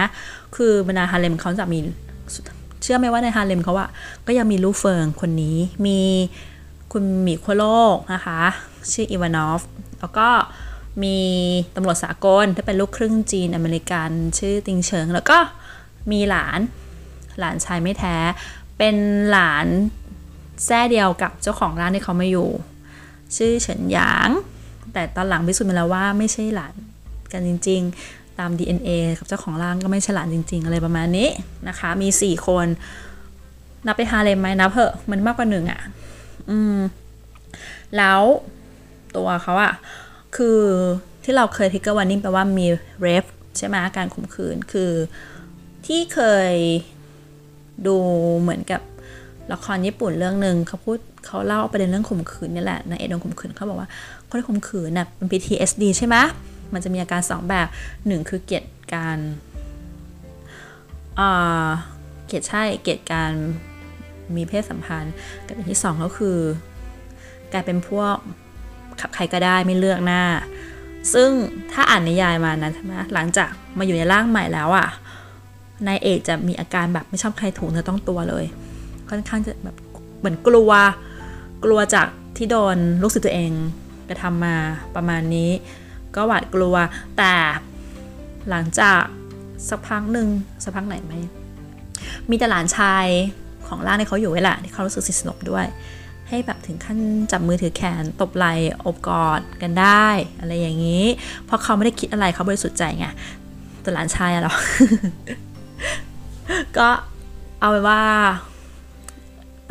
[0.56, 1.78] คือบรรดาฮาเลมเขาจะมี
[2.82, 3.88] เชื่อไหมว่าในฮาเลมเขาอะ
[4.26, 6.00] ก็ยังมีลูกเฟิงคนนี้ มี
[6.92, 8.40] คุณมีโคโลกนะคะ
[8.92, 9.60] ชื่ออีวานอฟ
[10.00, 10.28] แล้วก็
[11.02, 11.18] มี
[11.74, 15.38] ตำรวจสากลที่เป็นลูกครึ่งจีนอเมริกัน ชื่อติงเฉิง แล้วก็
[16.12, 16.60] มีหลาน
[17.40, 18.16] หลานชายไม่แท้
[18.78, 18.96] เป็น
[19.30, 19.66] หลาน
[20.66, 22.48] แท้เดียวกับเจ้าของร้านที่เขามาอยู่
[23.36, 24.28] ชื่อเฉินหยาง
[24.92, 26.74] แต่ตอนหลังพิสูจน์มาแล้วว่าไม่ใช่หลาน
[27.32, 27.80] กันจริง
[28.10, 31.28] ๆ ตาม DNA กับเจ้าของร่างก็ไม่ใช่หลานจริง ๆ อะไรประมาณนี้
[31.68, 32.66] นะคะ มีสี่คน
[33.86, 35.80] นับไปฮาเลมไหมนับเถอะมันมากกว่าหนึ่งอะ่ะ
[36.50, 36.76] อืม
[37.96, 38.20] แล้ว
[39.16, 39.72] ตัวเขาอะ
[40.36, 40.60] คือ
[41.24, 42.66] ที่เราเคยทิกเกอร์วันนิ่งแปลว่ามี
[43.02, 43.24] เรฟ
[43.56, 44.92] ใช่ไหมการข่มขืนคือ
[45.86, 46.54] ที่เคย
[47.86, 47.96] ดู
[48.40, 48.80] เหมือนกับ
[49.52, 53.88] ละครญี่ปุ่นเรื่องหนึ่งเขาพูดเขาเล่าประเด็นเรื่องข่มขืนนี่แหละนายเอดโดนข่มขืนเขาบอกว่า
[54.28, 56.16] คนที่ข่มขืนน่ะเป็น PTSD ใช่ไหม
[56.72, 57.66] มันจะมีอาการสองแบบ
[58.06, 59.18] หนึ่งคือเกลียดการ
[61.18, 61.68] อ่า
[62.26, 63.32] เกลียดใช่เกลียดการ
[64.36, 65.14] มีเพศสัมพันธ์
[65.46, 66.38] กับอันที่สองก็คือ
[67.52, 68.14] กลายเป็นพวก
[69.00, 70.22] ขับใครก็ได้ไม่เลือกหน้า
[71.14, 71.30] ซึ่ง
[71.72, 74.88] ถ้าอ่านนิยายมานะใช่ไหมหลังจากมาอยู่ในร่างใหม่แล้วอะ่ะ
[75.86, 78.44] นายเอกจะมีอาการแบบไม่ชอบใครถูเนื้อต้องตัวเลย
[79.08, 79.76] ค่อนข้างจะแบบ
[80.18, 80.70] เหมือนกลัว
[81.64, 83.52] กลัวจากที่โดนลูกศิษย์ตัวเอง
[84.08, 84.56] กระทำมา
[84.94, 85.50] ประมาณนี้
[86.14, 86.74] ก็หวาดกลัว
[87.18, 87.34] แต่
[88.48, 89.02] หลังจาก
[89.68, 90.28] สักพักหนึ่ง
[90.62, 91.12] สักพักไหนไหม
[92.30, 93.06] มีแต่หลานชาย
[93.66, 95.66] ของล่างที่เขาอยู่ไว้แหละที่เขารู้สึกสนิทสนมด้วย
[96.28, 96.98] ให้แบบถึงขั้น
[97.32, 98.52] จับมือถือแขนตบไหล่
[98.84, 100.08] อบกอดกันได้
[100.40, 101.04] อะไรอย่างนี้
[101.44, 103.06] เพราะเขาไม่ได้คิดอะไรเขาบริสุทธิ์ใจไง
[103.82, 104.54] แต่หลานชายอะหรอ
[106.78, 106.88] ก็
[107.60, 108.00] เอาไว้ว่า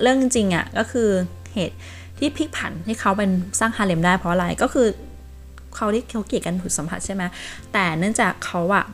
[0.02, 1.10] เรื่องจริงๆอะก็คือ
[1.54, 1.76] เหตุ
[2.18, 4.88] ที่พลิกผันให้เขาเป็นสร้างฮาเลมได้เพราะอะไรก็คือ
[5.76, 7.24] เขาที่เขาเกลียดกันถูกสัมผัสใช่ไหม
[7.74, 8.86] แต่เนื่องจากเขาอะ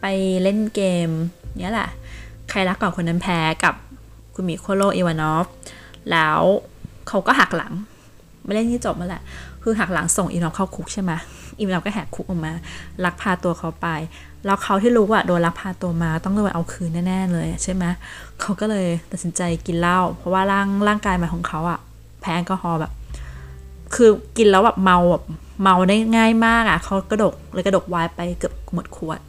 [0.00, 0.06] ไป
[0.42, 1.08] เล่นเกม
[1.60, 1.88] เนี้ยแหละ
[2.50, 3.74] ใครรักก่อนคนนั้นแพ้กับ
[4.34, 5.46] คุณมิโคโลเอวานอฟ
[6.10, 6.40] แล้ว
[7.08, 7.72] เขาก็หักหลัง
[8.44, 9.22] ไม่เล่นที่จบมาแหละ
[9.62, 11.12] คือหักหลังส่งอีนอฟเข้าคุกใช่ไหม
[11.58, 12.52] อีนอฟก็แหกคุกออกมา
[13.04, 13.88] ลักพาตัวเขาไป
[14.44, 17.84] แล้วเขาที่รู้ว่าโดนลักพาตัวมาต้องโดนเอาคืนแน่ๆเลยใช่ไหม
[18.40, 21.78] เขาก็เลยตัดสินใจกินเหล้าเพราะว่าร่างร่างกายใหมาของเขาอะ
[22.20, 22.92] แพ้แอลกอฮอล์แบบ
[23.94, 25.24] คือกินแล้วแบบเมาแบบ
[25.62, 29.20] เมาได้ง่ายมากอะเขากระดกเลยกระดกวน์ไปเกือบหมดขวด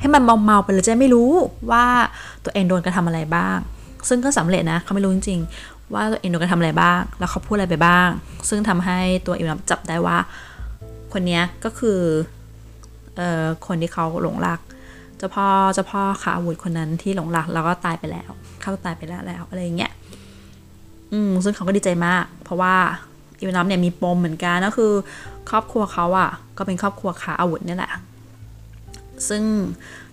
[0.00, 1.30] ให้มันเมาๆไปเลยจะไม่รู้
[1.70, 1.84] ว่า
[2.44, 3.56] ตัวเองโดนกระทำอะไรบ้าง
[4.08, 8.08] ซึ่งก็สำเร็จนะเขาไม่รู้จริงๆว่าตัวเองโดนกระทำอะไรบ้าง แล้วเขาพูดอะไรไปบ้าง
[8.48, 10.16] ซึ่งทำให้ตัวอิมนับจับได้ว่า
[11.12, 11.98] คนนี้ก็คือ
[13.66, 14.60] คนที่เขาหลงรัก
[15.18, 19.92] เจ้าพ่อเจ้าพ่อขาอาวุธคนนั้นที่หลงรักแล้วก็ตายไปแล้วเขาตายไปแล้วแล้วอะไรอย่างเงี้ย
[21.12, 22.74] อืมซึ่งเขาก็ดีใจมาก เพราะว่า
[23.38, 24.92] อิมนับเนี่ยมีปมเหมือนกันก็คือ
[25.50, 27.92] ครอบครัวเขาอะ่ะ ก็เป็นครอบครัวขาอาวุธนี่แหละ
[29.28, 29.42] ซึ่ง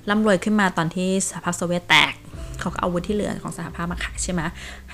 [0.09, 2.13] ร่ำรวยขึ้นมาตอนที่สหภาพโซเวียตแตก
[2.59, 4.41] เขาก็เอาวุธที่เหลือของสหภาพมาขายใช่ไหม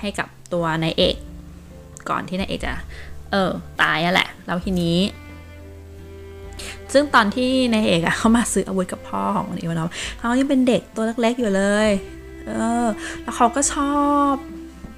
[0.00, 1.16] ให้กับตัวนายเอก
[2.08, 2.74] ก่อนที่นายเอกจะ
[3.30, 3.50] เออ
[3.82, 4.96] ตายอะแหละ แล้วทีนี้
[6.92, 11.88] ซึ่งตอนที่นายเอกอะเขามาซื้ออาวุธกับพ่อของอีวานอฟเขายังเป็นเด็กตัวเล็กๆอยู่เลย
[12.46, 12.50] เอ
[12.84, 12.86] อ
[13.22, 13.98] แล้วเขาก็ชอ
[14.30, 14.32] บ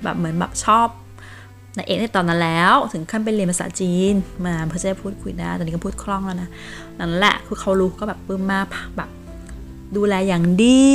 [0.02, 0.88] แบบเหมือนแบบชอบ
[1.76, 4.14] นายเอกในตอนนั้นแล้ว ถึงขั้นไปเรียนภาษาจีน
[4.46, 6.48] มาเพื่อจะพูดคุยได้ตอนนี้ก็พูดคล่องแล้วนะ
[6.98, 9.10] นั่นแหละคือเขารู้ก็แบบปลื้มมากแบบ
[9.96, 10.90] ดูแลอย่างดี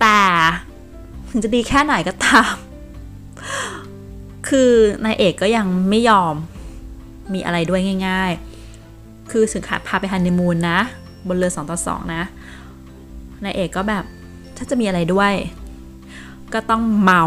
[0.00, 0.20] แต่
[1.30, 2.54] ถึงจะดีแค่ไหนก็ตาม
[4.48, 4.70] คือ
[5.04, 6.34] นายเอกก็ยังไม่ยอม
[7.34, 8.53] มีอะไรด้วยง่าย ๆ
[9.30, 10.78] คือถึงขาพาไปฮันนีมูนนะ
[11.26, 12.22] บนเรือสองต่อสองนะ
[13.42, 14.04] นายเอกก็แบบ
[14.56, 15.32] ถ้าจะมีอะไรด้วย
[16.54, 17.22] ก็ต้องเมา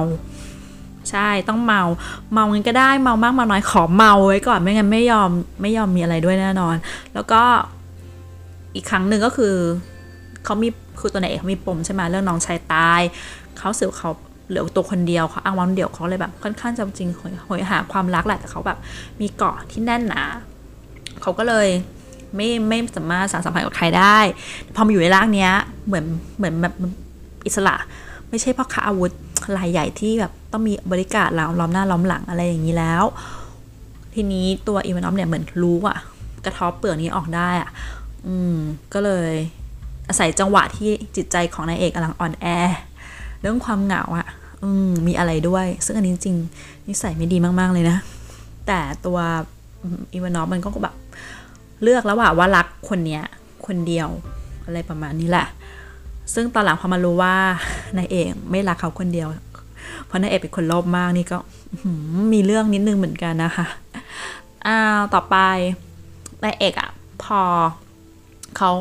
[1.09, 1.83] ใช่ต้องเมา
[2.33, 5.29] เมาเงินก็ได้เมามากเมาน้อยขอเมาไว้ก่อนไม่งั้นไม่ยอม
[5.61, 6.75] ไม่ยอมมีอะไรด้วยแน่นอน
[7.13, 7.41] แล้วก็
[8.75, 9.55] อีกครั้งหนึ่งก็คือ
[10.43, 10.67] เขามี
[10.99, 13.01] คือตัวนายเอกเขามีปมใช่ไหมเรื่องน้องชายตาย
[13.57, 14.11] เขาสืบเขา
[14.47, 17.09] เหลือตัวคนเดียวเขาอ้างว่าเดียวเขาเลยแบบค่อนข้างจะจริง
[17.47, 18.77] หอยหาความรักแหละแต่เขาแบบ
[19.21, 20.21] มีเกาะที่แน่นหนา
[21.21, 21.67] เขาก็เลย
[22.35, 24.17] ไม่ไม่สามารถสานสัมพันธ์กับใครได้
[24.75, 25.51] พอมาอยู่ในร่างเนี้ย
[25.87, 26.05] เหมือน
[26.37, 26.73] เหมือนแบบ
[27.45, 27.75] อิสระ
[28.29, 29.11] ไม่ใช่พ่อค้าอาวุธ
[29.57, 33.03] รายใหญ่ที่แบบต้องมีบริการล้อมหน้าล้อมหลังอะไรอย่างนี้แล้ว
[34.13, 35.97] ทีนี้ตัวอีวานอฟเนี่ยเหมือนรู้อะ
[36.45, 37.69] กระทบเปลือกนี้ออกได้อะ
[38.27, 38.55] อืม
[38.93, 39.31] ก็เลย
[40.07, 42.45] อาศัยจังหวะที่จิตใจของนายเอกกำลังอ่อนแอ
[43.41, 44.27] เรื่องความเหงาอะ
[44.63, 46.37] อืมมีอะไรด้วย ซึ่งอันนี้จริง
[46.87, 47.97] นิสัยไม่ดีมากๆเลยนะ
[48.67, 49.17] แต่ตัว
[50.13, 50.95] อีวานอฟมันก็แบบ
[51.83, 53.23] เลือกแล้วว่าว่ารักคนเนี้ย
[53.67, 54.09] คนเดียว
[54.65, 55.47] อะไรประมาณนี้แหละ
[56.33, 57.35] ซึ่งตอนหลังพอมารู้ว่า
[57.97, 59.27] นายเอกไม่รักเขาคนเดียว
[60.05, 61.37] เพราะนายเอกเป็นคนโลภมากนี่ก็
[62.33, 63.65] มีเรื่องนิดนึงเหมือนกันนะคะ
[64.67, 65.35] อ้าวต่อไป
[66.43, 66.89] นายเอกอะ
[67.23, 67.41] พอ
[68.57, 68.71] เขา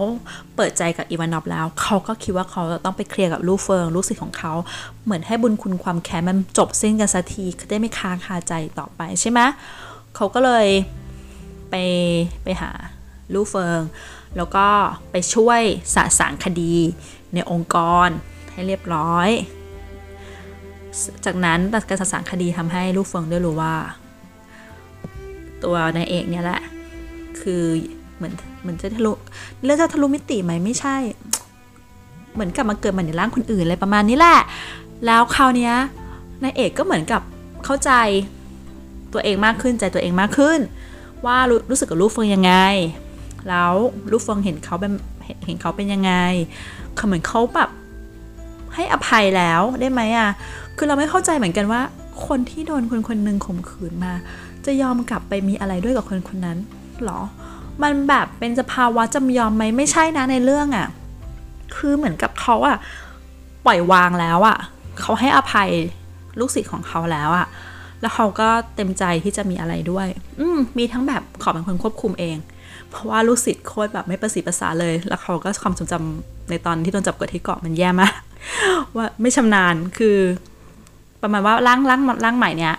[0.55, 4.53] เปิดใจกับอีวานอฟแล้ว เขาก็คิดว่าเขาจะต้องไปเคลียร์กับลูกเฟิงลูกศิษย์ของเขา
[5.05, 9.41] เหมือนให้บุญคุณความแค้นมันจบสิ้นกันสักทีเขาได้ไม่ค้างคาใจต่อไปใช่ไหม
[10.17, 10.67] เขาก็เลย
[11.71, 11.75] ไป
[12.45, 12.71] ไปหา
[13.35, 13.81] ลูกเฟิง
[14.37, 14.67] แล้วก็
[15.11, 15.61] ไปช่วย
[15.95, 16.75] สะสางคดี
[17.35, 17.77] ในองค์ก
[18.07, 18.09] ร
[18.53, 19.31] ให้เรียบร้อย
[21.25, 23.75] จากนั้นการสะสางคดีทำให้ลูกเฟิงได้รู้ว่า
[25.65, 26.61] ตัวนายเอกเนี่ยแหละ
[27.41, 27.63] คือ
[28.17, 29.13] เหมือนเหมือนจะทะลุ
[29.65, 30.97] เรื่องจะทะลุมิติไหมไม่ใช่
[32.35, 34.39] เหมือนกลับมาเกิดใหม่ในร่างคนอื่นอะไรประมาณนี้แหละ
[35.07, 35.73] แล้วคราวนี้
[36.43, 37.23] นายเอกก็เหมือนกับ
[37.65, 37.91] เข้าใจ
[39.13, 40.61] ตัวเองมากขึ้นใจตัวเองมากขึ้น
[41.25, 42.53] ว่ารู้รู้สึกกับลูกเฟิงยังไง
[43.49, 43.73] แล้ว
[44.11, 44.93] ลูกเฟิงเห็นเขาเป็น
[45.47, 46.13] เห็นเขาเป็นยังไง
[46.95, 47.71] เขาเหมือนเขาแบบ
[48.75, 50.31] ให้อภัยแล้วได้ไหมอะ
[50.77, 51.81] คือเราไม่เข้าใจเหมือนกันว่า
[52.27, 54.13] คนที่โดนคนคนหนึ่งข่มขืนมา
[54.67, 56.59] จะยอมกลับไปมีอะไรด้วยกับคนคนนั้น
[57.05, 57.21] หรอ
[57.83, 60.87] มันแบบเป็นสภาวะจำยอมไหมไม่ใช่นะในเรื่องอะ่ะ
[61.77, 62.77] คือเหมือนกับเขาอะ่ะ
[63.67, 64.59] ปล่อยวางแล้วอะ่ะ
[65.01, 65.71] เขาให้อภัย
[66.39, 67.47] ลูกศิษย์ของเขาแล้วอะ่ะ
[68.01, 70.09] แล้วเขาก็เต็มใจที่จะมีอะไรด้วย
[70.41, 72.37] อืมมีทั้งแบบขอเป็นคนควบคุมเอง
[72.91, 78.15] เพราะว่าลูกศิษย์โคตรแบบไม่ประสีภาษาเลย แล้วเขาก็ความทรงจำในตอนที่โดนจับกดที่เกาะมันแย่มาก
[78.97, 80.17] ว่าไม่ชำนาญคือ
[81.23, 82.75] ประมาณว่าร่างร่างร่างใหม่เนี้ย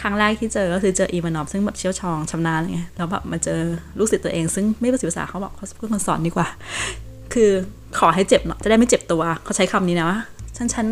[0.00, 3.60] ครั้งแรกที่เจอก็คือเจออีวานอฟซึ่งแบบเชี่ยวชองชำนาญไงแล้วแบบมาเจอ
[3.98, 6.48] ลูกศิษย์ตัวเอง ซึ่งไม่ประสีภาษาเขาบอกเขาเพื่อคนสอนดีกว่า
[7.34, 7.50] คือ
[7.98, 10.20] ขอให้เจ็บเนาะจะได้ไม่เจ็บตัวเขาใช้คำนี้นะว่า
[10.56, 10.86] ฉันฉัน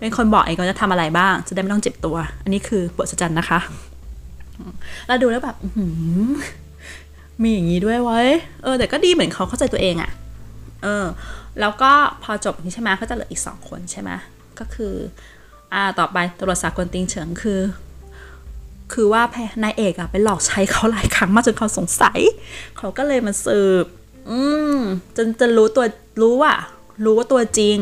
[0.00, 3.58] เป็นคนบอกเองว่าจะทำอะไรบ้าง จะได้ไม่ต้องเจ็บตัว อันนี้คือบทสัจจันนะคะ
[5.06, 5.56] แล้วดูแล้วแบบ
[7.42, 8.20] มีอย่างนี้ด้วยเว้
[8.62, 10.10] เออ แต่ก็ดีเหมือนเขาเข้าใจตัวเองอะ
[10.82, 11.04] เออ
[11.60, 14.10] แล้วก็พอจบนี้ใช่ไหมก็จะเหลืออีกสองคนใช่ไหม
[14.58, 14.94] ก็คือ
[15.72, 17.60] อ่า ต่อไปตำรวจสากลติงเฉิงคือ
[18.92, 22.20] คือว่าแพนายเอกอะไปหลอกใช้เขาหลายครั้งมากจนเขาสงสัย
[22.78, 23.86] เขาก็เลยมาสืบ
[24.30, 24.38] อื
[24.76, 24.78] ม
[25.16, 25.84] จนจะรู้ตัว
[26.20, 26.54] รู้ว่า
[27.04, 27.78] รู้ว่าตัวจริง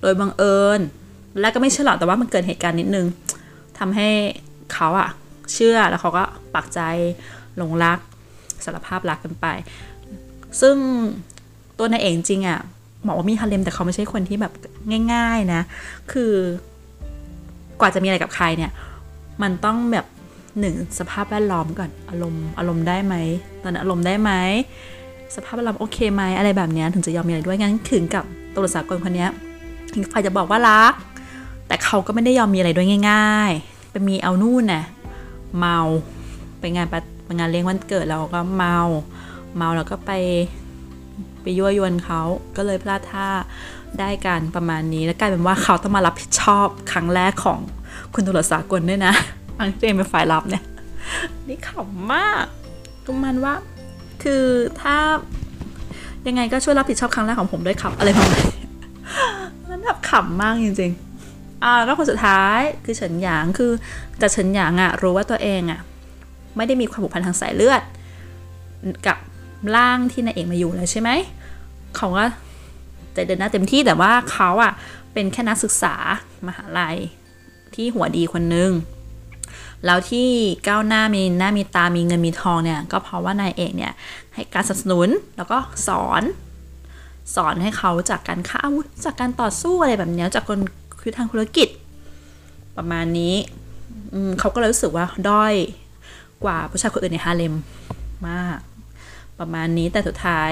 [0.00, 0.80] โดยบังเอิญ
[1.40, 3.06] และก็ไม่เชื่อหรอกแต่ว่ามันเกิดเหตุการณ์นิดนึง
[3.78, 4.08] ทำให้
[4.72, 5.08] เขาอะ
[5.52, 6.80] เชื่อแล้วเขาก็ปักใจ
[7.56, 7.98] หลงรัก
[8.64, 9.46] สารภาพรักกันไป
[10.60, 10.76] ซึ่ง
[11.78, 12.60] ตัวนายเอกจริงอะ
[13.06, 14.52] บอกว่ามีฮาเลมแต่เขาไม่ใช่คนที่แบบ
[15.12, 15.62] ง่าย ๆนะ
[16.12, 16.32] คือ
[17.80, 18.70] กว่าจะมีอะไรกับใครเนี่ย
[19.42, 20.06] มันต้องแบบ
[20.60, 23.14] หนึ่งสภาพแวดล้อมก่อนอารมณ์อารมณ์ได้ไหม
[23.62, 24.30] ตอนนั้นอารมณ์ได้ไหม
[25.36, 28.24] สภาพแวดล้อมโอเคไหมอะไรแบบนี้ถึงจะยอมมีอะไรด้วยงั้นถึงกับ
[28.56, 29.26] ตัวสากลคนนี้
[29.94, 30.94] ถึงฝ่ายจะบอกว่ารัก
[31.68, 34.84] แต่เขาก็ไม่ได้ยอมมีอะไรด้วยง่ายๆ ไปมีเอานู่นน่ะ
[35.58, 35.78] เมา
[36.60, 36.86] ไปงาน
[37.24, 38.78] ไปงานเลี้ยงวันเกิดเราก็เมา
[39.56, 40.12] เมาแล้วก็ไป
[41.42, 42.20] ไปยั่วยวนเขา
[42.56, 43.28] ก็เลยพลาดท่า
[43.98, 47.60] ได้การประมาณนี้ แล้วกลายเป็นว่าเขาต้องมารับผิดชอบครั้งแรกของ
[48.14, 49.12] คุณตุลสากลด้วยนะ
[49.58, 50.64] อังเจมเป็นฝ่ายรับเนี่ย
[51.48, 52.44] นี่ขำมาก
[53.04, 53.54] ก็มันว่า
[54.22, 54.44] คือ
[54.80, 54.96] ถ้า
[56.26, 58.58] ยังไงก็ช่วยรับผิดชอบครั้งแรกของผมด้วยครับ อะไรประมาณนี้
[59.68, 61.03] นั้นแบบขำมากจริงๆ
[61.64, 63.72] อ่าแล้วคนสุดท้ายคือเฉินหยางคือ
[64.18, 65.80] แต่เฉินหยางอะรู้ว่าตัวเองอะ
[66.56, 67.82] ไม่ได้มีความผูกพันทางสายเลือด
[69.06, 69.18] กับ
[69.76, 71.10] ร่างที่นายเอกมาอยู่แล้วใช่ไหม
[71.96, 72.24] เขาก็
[73.12, 74.72] ใจเดินหน้าเต็มที่แต่ว่าเขาอะ
[75.12, 75.94] เป็นแค่นักศึกษา
[76.46, 76.96] มหาลัย
[77.74, 78.70] ที่หัวดีคนนึง
[79.86, 80.28] แล้วที่
[80.68, 83.92] ก้าวหน้ามีหน้ามีตามีเงินมีทองเนี่ยก็เพราะว่านายเอกเนี่ย
[84.34, 86.22] ให้การสนับสนุนแล้วก็สอน
[87.34, 90.58] สอนให้เขาจากการฆ่าอาวุธจากการต่อสู้อะไรแบบนี้จากคน
[91.06, 91.68] คือทางธุรกิจ
[92.76, 93.34] ประมาณนี้
[94.40, 95.54] เขาก็เลยรู้สึกว่าด้อย
[96.44, 97.54] กว่าผู้ชายคนอื่นในฮาเลม
[98.28, 98.58] มาก
[99.38, 100.50] ประมาณนี้แต่สุดท้าย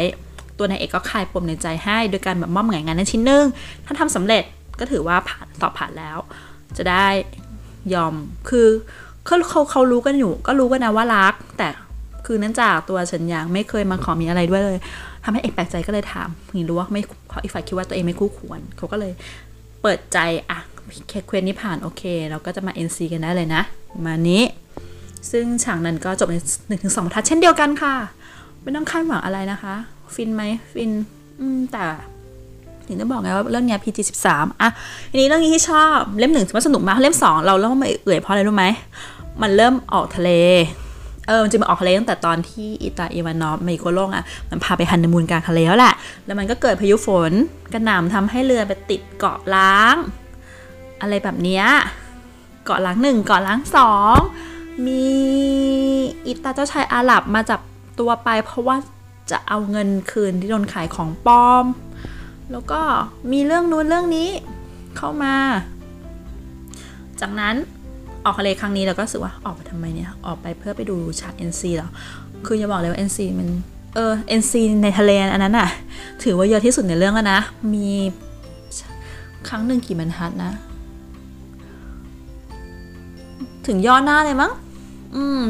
[0.59, 3.45] ตัวนายเอกก็คลายปมในใจให้ โดยการแบบมอบหมายงานในชิ้นหนึ่ง
[3.87, 4.45] ถ้าทำสำเร็จ
[4.81, 6.19] ก็ถือว่าผ่านสอบผ่านแล้ว
[6.77, 7.07] จะได้
[7.95, 8.15] ยอม
[8.49, 8.67] คือ
[9.27, 11.69] เขาเขาเขารู้กันอยู่ ก็รู้กันนะว่ารัก แต่
[12.27, 14.79] คือเนื่องจากตัวฉันยังไม่เคยมาขอมีอะไรด้วยเลย
[15.25, 19.13] ทำให้เอกแปลกใจก็เลยถามนี่รู้ว่าไม่เพราอีกฝ่ายคิดว่าตัวเองไม่คู่ควรเขาก็เลย
[19.83, 20.19] เปิดใจ
[20.51, 20.59] อะ
[21.09, 23.63] แค่เควนนี้ผ่านโอเค เราก็จะมา NC กันได้เลยนะ
[24.07, 24.43] มานี้
[25.31, 26.37] ซึ่งฉากนั้นก็จบใน
[26.69, 27.95] หนึ่งถึงสองทัดเช่นเดียวกันค่ะ
[28.63, 29.75] ไม่ต้องคาดหวังอะไรนะคะ
[30.15, 30.43] ฟินไหม
[30.73, 30.91] ฟิน
[31.41, 31.85] อืมแต่
[32.87, 34.69] ถึงได้บอกไงว่าเรื่องนี้ PG 13อะ
[35.11, 38.67] ทีนี้เรื่องนี้ที่ชอบเล่มหนึ่งถือว่าสนุกมากเล่มสองเราเริ่มมาเอื่อยเพราะอะไรรู้ไหม
[39.43, 40.31] มันเริ่มออกทะเล
[41.27, 45.95] เออมันจะมาออกทะเลตั้งแต่ตอนที่อิตาอีวานอฟมาอีโคโลงอะมันพาไปฮันนีมูนกลางทะเลแล้วแหละ
[46.27, 47.33] แล้วมันก็เกิดพายุฝน
[47.73, 49.97] กระหน่ำทำให้เรือไปติดเกาะล้าง
[51.01, 51.65] อะไรแบบเนี้ย
[52.65, 54.17] เกาะล้างหนึ่งเกาะล้างสอง
[54.87, 55.05] มี
[56.27, 57.61] อิตาเจ้าชายอาหรับมาจับ
[57.99, 58.77] ตัวไป เพราะว่า
[59.31, 61.65] จะเอาเงินคืนที่โดนขายของปลอม
[62.51, 62.81] แล้วก็
[63.33, 64.31] มีเรื่องนู้นเรื่องนี้
[64.97, 65.35] เข้ามา
[67.21, 67.57] จากนั้น
[68.25, 71.89] ออกทะเลครั้งนี้เราก็รู้สึกว่าออกไปทำไมเนี่ย ออกไปเพื่อไปดูฉาก NC เหรอ
[72.47, 73.49] คืออย่าบอกเลยว่า NC มัน
[73.95, 75.69] เออ NC ในทะเลอันนั้นอะ
[76.23, 77.41] ถือว่าเยอะที่สุดในเรื่องแล้วนะ
[77.75, 77.89] มี
[79.49, 80.53] ครั้งหนึ่งกี่บรรทัดนะ
[83.67, 84.53] ถึงย่อหน้าเลยมั้ง
[85.17, 85.41] อืม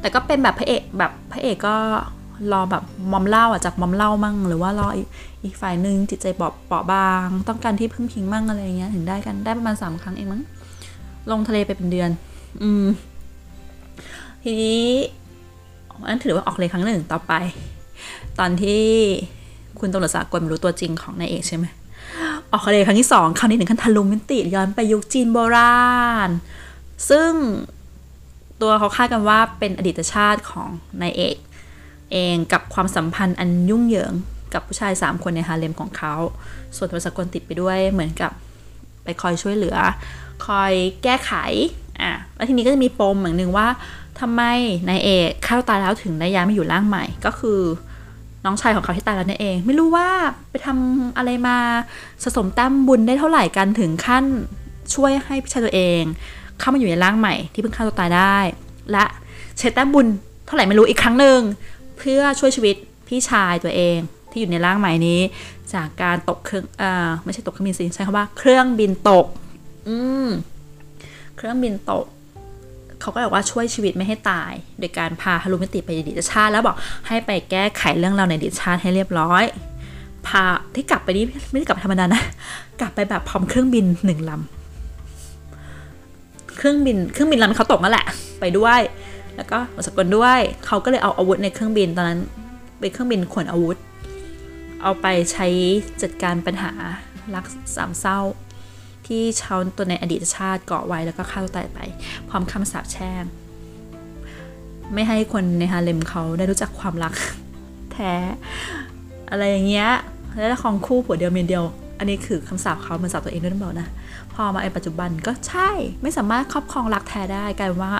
[0.00, 1.76] แต่ก็เป็นแบบพระเอกแบบพระเอกก็
[2.52, 4.88] รอแบบมอมเล่าอะจับมอมเล่ามั่ง หรือว่ารอ
[5.44, 10.42] อีกฝ่ายหนึ่งจิตใจเปราะเปราะบาง ต้องการที่พึ่งพิงมั่งอะไรเงี้ยถึงได้กันได้ประมาณสามครั้งเองมั้ง
[11.30, 12.10] ลงทะเลไปเป็นเดือน
[12.62, 12.84] อืม
[14.42, 14.86] ทีนี้
[16.06, 17.32] อันถือว่าออกเลยครั้งหนึ่งต่อไป
[18.38, 18.84] ตอนที่
[19.78, 21.66] คุณตำรวจสากลรู้ตัวจริงของนายเอกใช่ไหม
[22.52, 26.30] ออกทะเลครั้งที่สองคราวนี้ถึงขั้นทะลุมิติย้อนไปยุคจีนโบราณ
[27.10, 27.30] ซึ่ง
[28.60, 30.68] ตัวเขาคาดกันว่าเป็นอดีตชาติของ
[31.02, 31.36] นายเอก
[32.12, 34.12] เองกับความสัมพันธ์อันยุ่งเหยิง
[34.54, 36.14] กับผู้ชาย 3 คนในฮาเลมของเขา
[36.76, 38.32] ส่วนตัวสกลติดไปด้วยเหมือนกับ
[39.04, 39.76] ไปคอยช่วยเหลือ
[40.46, 40.72] คอย
[41.02, 41.32] แก้ไข
[42.00, 43.68] อะแล้วทีนี้ก็จะมีปมอย่างหนึ่งว่า
[44.20, 44.42] ทำไม
[44.88, 47.60] นายเอกเข้าตายแล้วถึงได้ย้ายมาอยู่ร่างใหม่ ก็คือ
[48.44, 50.08] น้องชายของเขาที่ตายแล้วนั่นเอง ไม่รู้ว่า
[50.50, 51.58] ไปทำอะไรมา
[52.22, 54.24] สะสมแต้มบุญได้เท่าไหร่กันถึงขั้น
[54.94, 56.02] ช่วยให้พี่ชายตัวเอง
[56.58, 58.36] เข้ามาอยู่ในร่างใหม่ที่เพิ่งฆ่าตัวตายได้
[58.92, 59.04] และ
[59.58, 60.06] ใช้แต้มบุญ
[60.46, 61.40] เท่าไหร่ไม่รู้อีกครั้งหนึ่ง
[61.98, 62.76] เพื่อช่วยชีวิต
[63.08, 63.96] พี่ชายตัวเอง
[64.30, 65.20] ที่อยู่ในร่างใหม่นี้
[65.74, 69.26] จากการตกเครื่องอ่าไม่ใช่ตกเครื่องบินสิใช้คำว่าเครื่องบินตก
[69.86, 70.28] อืม
[71.36, 72.04] เครื่องบินตก
[73.00, 76.76] เขาก็บอกว่าช่วยชีวิตไม่ให้ตาย โดยการพาฮารุมิติไปดีตชาติแล้วบอก
[77.08, 79.44] ให้ไปแก้ไขเรื่องราวในดีตชาติให้เรียบร้อย
[80.26, 82.22] พาที่กลับไปนี่ไม่ได้กลับธรรมดานะ
[82.80, 88.06] กลับไปแบบพร้อมเครื่องบินหนึ่งลำเครื่องบินเครื่องบินลำเขาตกนั่นแหละ
[88.40, 88.80] ไปด้วย
[89.36, 92.20] แล้วก็สกลด้วยเขาก็เลยเอาอาวุธในเครื่องบินตอนนั้น
[92.78, 93.76] เป็นเครื่องบินขนอาวุธ
[94.82, 95.46] เอาไปใช้
[96.02, 96.72] จัดการปัญหา
[97.34, 97.44] รัก
[97.76, 98.18] สามเศร้า
[99.08, 101.78] ที่ชาวตัวในอดีตชาติเกาะไว้แล้วก็ฆ่าตัวตายไป
[102.28, 103.24] พร้อมคำสาปแช่ง
[104.94, 107.14] ไม่ให้คนในฮาเลมเขาได้รู้จักความรัก
[107.92, 108.12] แท้
[109.30, 109.90] อะไรอย่างเงี้ย
[110.36, 111.64] แล้วละครคู่ผัวเดียวเมียเดียว
[111.98, 113.88] อันนี้คือคำสาปเขาเหมือนสาปตัวเองด้วยหรือเปล่านะ
[114.32, 115.70] พอมาในปัจจุบันก็ใช่
[116.02, 117.92] ไม่สามารถครอบครองรักแท้ได้กลายว่า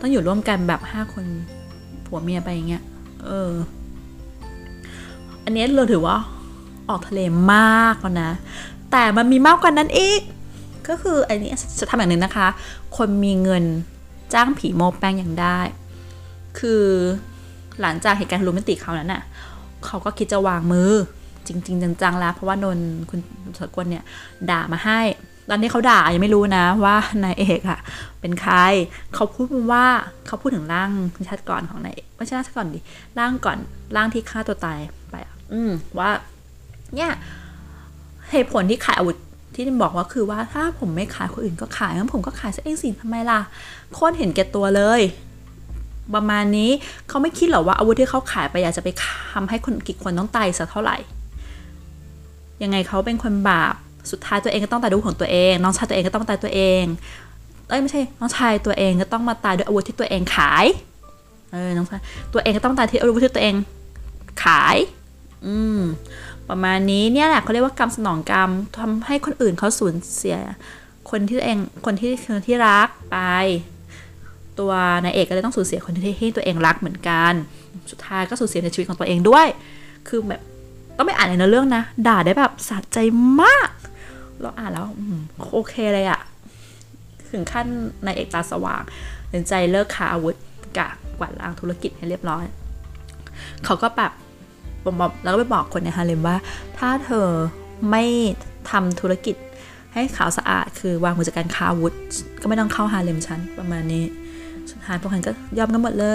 [0.00, 1.24] ต้องอยู่ร่วมกันแบบห้าคน
[2.06, 2.82] ผัวเมียไปอย่างเงี้ย
[3.24, 3.50] เออ
[5.44, 6.16] อันนี้เราถือว่า
[6.88, 7.20] ออกทะเล
[7.52, 8.30] มากแล้วนะ
[8.90, 10.22] แต่มันมีมากกว่านั้นอีก
[10.88, 12.48] ก็คืออันนี้จะทำอย่างหนึ่งนะคะ
[12.96, 13.64] คนมีเงิน
[14.34, 15.58] จ้างผีโมแป้งอย่างได้
[16.58, 16.84] คือ
[17.80, 19.22] หลังจากเหตุการณ์โรแมนติเขานั้นน่ะ
[19.86, 20.90] เขาก็คิดจะวางมือ
[21.46, 22.78] จริง ๆ จังๆแล้วเพราะว่าโดน
[23.10, 23.20] คุณ
[23.58, 24.04] สกลเนี่ย
[24.50, 25.00] ด่ามาให้
[25.50, 27.80] ตอนนี้เขาด่ายังไม่รู้นะว่านายเอกอะ
[28.20, 28.54] เป็นใคร
[29.14, 29.84] เขาพูดว่า
[30.26, 30.90] เขาพูดถึงร่าง
[31.28, 32.80] ชาติก่อนของนายไม่ใช่ชาติก่อนดิ
[33.18, 33.58] ร่างก่อน
[33.96, 34.78] ร่างที่ฆ่าตัวตาย
[35.10, 36.10] ไปอะอืมว่า
[36.94, 37.10] เนี่ย
[38.30, 39.16] เหตุผลที่ขายอาวุธ
[39.54, 43.40] ที่บอกว่าคือว่าถ้าผมไม่ขายคนอื่นก็ขายงั้นผมก็ขายซะเองสิทำไมล่ะ
[43.92, 45.00] โคตรเห็นแก่ตัวเลย
[46.14, 46.70] ประมาณนี้
[47.08, 50.96] เขาไม่คิดหรอว่าอาวุธที่เขาขายไปอยากจะไปทำให้คนกี่คนต้องตายสักเท่าไหร่
[52.62, 53.74] ยังไงเขาเป็นคนบาป
[54.10, 56.82] สุดท้ายตัวเองก็ต้องตายด้วยของตัวเอง น้องชายตัวเองก็ต้องตายตัวเอง
[57.68, 60.64] เอ้ยไม่ใช่น้องชายตัวเองก็ต้องมาตายด้วยอาวุธที่ตัวเองขาย
[61.52, 62.00] เออน้องชาย
[62.32, 63.54] ตัวเองก็ต้องตายที่อาวุธที่ตัวเอง
[64.44, 64.76] ขาย
[65.46, 65.80] อืม
[66.54, 70.38] ประมาณนี้เนี่ยแหละเขาเรียกว่ากรรมสนองกรรมทำให้คนอื่นเขาสูญเสีย
[71.10, 73.18] คนที่เองคนที่คนที่รักไป
[74.58, 74.72] ตัว
[75.04, 77.32] นายเอกก็เลยต้องสูญเสียคนที่ที่ตัวเองรักเหมือนกัน
[77.90, 79.46] สุดท้ายก็สูญเสียในชีวิตของตัวเองด้วย
[80.08, 80.40] คือแบบ
[80.96, 82.98] ต้องไม่อ่านในเนื้อเรื่องนะ ด่าได้แบบสะใจ
[83.42, 83.68] มาก
[84.40, 84.86] เราอ่านแล้ว
[85.52, 86.20] โอเคเลยอะ
[87.30, 87.66] ถึงขั้น
[88.04, 88.82] นายเอกตาสว่าง
[89.28, 90.34] ตัดสินใจเลิกค้าอาวุธ
[90.78, 92.44] กับกวาดล้างธุรกิจให้เรียบร้อย
[93.64, 94.12] เขาก็แบบ
[95.00, 96.36] บอกแล้วก็ไปบอกคนในฮาเลมว่า
[96.78, 97.26] ถ้าเธอ
[97.90, 98.04] ไม่
[98.70, 99.36] ทำธุรกิจ
[99.94, 101.94] ให้ขาวสะอาด คือวางมือจากการค้าวุธ
[102.40, 104.04] ก็ไม่ต้องเข้าฮาเลมฉันประมาณนี้
[104.70, 106.08] สุดท้ายพวกนั้นก็ยอมกันหมดเล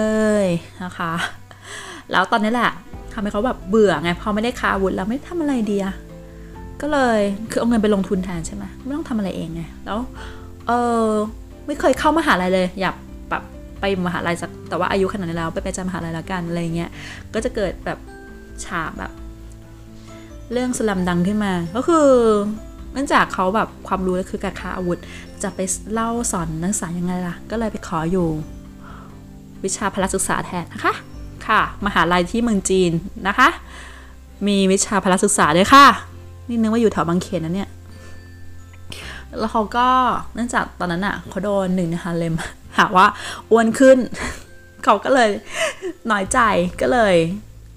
[0.44, 0.46] ย
[0.82, 1.12] นะคะ
[2.10, 2.70] แล้วตอนนี้แหละ
[3.12, 5.94] ทำให้เขาแบบเบื่อไงพอไม่ได้ค้าวุธแล้วไม่ทำอะไรดีอะ
[6.80, 9.98] ก็เลยคือเอาเงินไปลงทุนแทนใช่ไหมไม่ต้องทำอะไรเองไงแล้ว
[10.66, 10.72] เอ
[11.06, 11.08] อ
[11.66, 12.94] ไม่เคยเข้ามหาลัยเลย อยาก
[13.30, 13.42] แบบ
[13.80, 16.90] ไปมหาลัยสักแต่ว่าอายุขนาดนี้แล้วไปไปจำมหาลัยแล้วกันอะไรเงี้ย
[17.34, 17.98] ก็จะเกิดแบบ
[18.66, 19.12] ฉากแบบ
[20.52, 22.08] เรื่องสลัมดังขึ้นมา ก็คือ
[22.92, 24.98] เนื่องจากเขาแบบความรู้ก็คือการค้าอาวุธ
[25.42, 25.60] จะไป
[25.92, 28.28] เล่าสอนนักศึกษายังไงล่ะ ก็เลยไปขออยู่
[29.64, 30.94] วิชาพละศึกษาแทนนะคะ
[31.46, 32.92] ค่ะ มหาลัยที่เมืองจีน
[33.28, 33.48] นะคะ
[34.46, 35.86] มีวิชาพละศึกษาด้วยค่ะ
[36.48, 37.70] นี่นึกว่าอยู่แถวบางเขนนะเนี่ย
[39.38, 39.88] แล้วเขาก็
[40.34, 42.34] เนื่องจากตอนนั้นอะเขาโดนหนึ่งในฮาเลม
[42.78, 43.06] หาว่า
[43.50, 43.98] อ้วนขึ้น
[44.84, 45.28] เขาก็เลย
[46.10, 46.38] น้อยใจ
[46.80, 47.14] ก็เลย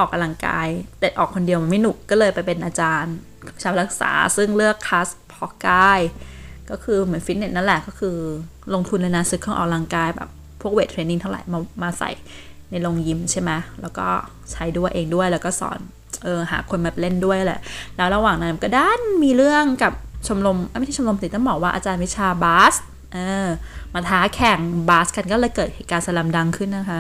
[0.02, 0.68] ออกกำลังกาย
[1.00, 3.16] แต่ออกคนเดียวมันไม่หนุกก็เลยไปเป็นอาจารย์
[3.62, 6.00] ชาวรักษาซึ่งเลือกคลาสพอกาย
[6.70, 8.18] ก็คือเหมือนฟิตเนสนั่นแหละก็คือ
[8.74, 10.30] ลงทุนเลยนะซื้อเครื่องออกกำลังกายแบบ
[10.62, 12.12] พวกเวทเทรนนิ่งเท่าไหร่มามาใส่
[12.70, 14.08] ในโรงยิมใช่ไหมแล้วก็
[14.52, 15.80] ใช้ด้วยเองด้วยแล้วก็สอน
[16.24, 17.60] เออหาคนมาเล่นด้วยแหละ
[17.96, 19.94] แล้วระหว่างนั้นก็ด้านมีเรื่องกับ
[20.28, 22.76] ชมรมไม่ใช่ชมรมติต้องบอกว่าอาจารย์วิชาบาส
[23.14, 23.48] เออ
[23.94, 24.60] มาท้าแข่ง
[24.90, 27.00] บาสกันก็เลยเกิดเหตุการณ์สลัมดังขึ้นนะคะ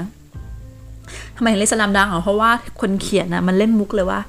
[1.35, 4.19] ทำไมเล่นสลัมดังอะเพราะว่าคนเขียนนะมันเล่นมุกเลยว่า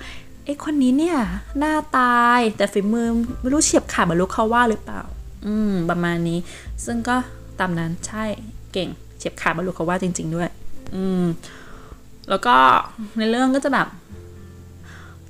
[0.45, 1.17] ไอ้คนนี้เนี่ย
[1.59, 3.09] หน้าตายแต่ฝีมือ
[3.41, 5.01] ไม่รู้เฉียบขาดเหมือนลูกเขาว่าหรือเปล่า
[5.47, 6.39] อืม ประมาณนี้
[6.85, 7.17] ซึ่งก็
[7.61, 8.25] ตามนั้นใช่
[8.73, 10.49] เก่งเฉียบขาดเหมือนลูกเขาว่าจริง ๆ ด้วย
[10.95, 11.25] อืม
[12.29, 12.55] แล้วก็
[13.19, 13.89] ในเรื่องก็จะแบบ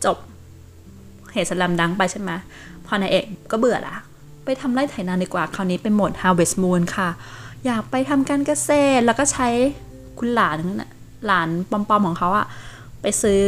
[0.05, 0.17] จบ
[1.33, 2.31] เหตุสลัมดังไปใช่ไหม
[2.87, 3.97] พอนายเอกก็เบื่อละ
[4.45, 7.09] ไปทำไร่ไถนาดีกว่า คราวนี้เป็นโหมด Harvest Moon ค่ะ
[7.67, 9.49] อยากไปทำการเกษตรแล้วก็ใช้
[10.19, 10.93] คุณหลานนั่นแหละ
[11.27, 12.47] หลานปอมๆของเขาอะ
[13.03, 13.47] ไปซื้อ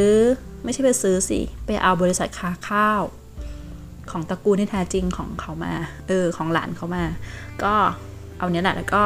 [0.64, 3.02] ไม่ใช่ไปซื้อสิ ไปเอาบริษัทค้าข้าว
[4.10, 5.72] ของตระกูลที่แท้จริงของเขามา
[6.08, 7.04] เออ ของหลานเขามา
[7.62, 7.74] ก็
[8.38, 9.02] เอาเนี้ยแหละแล้วก็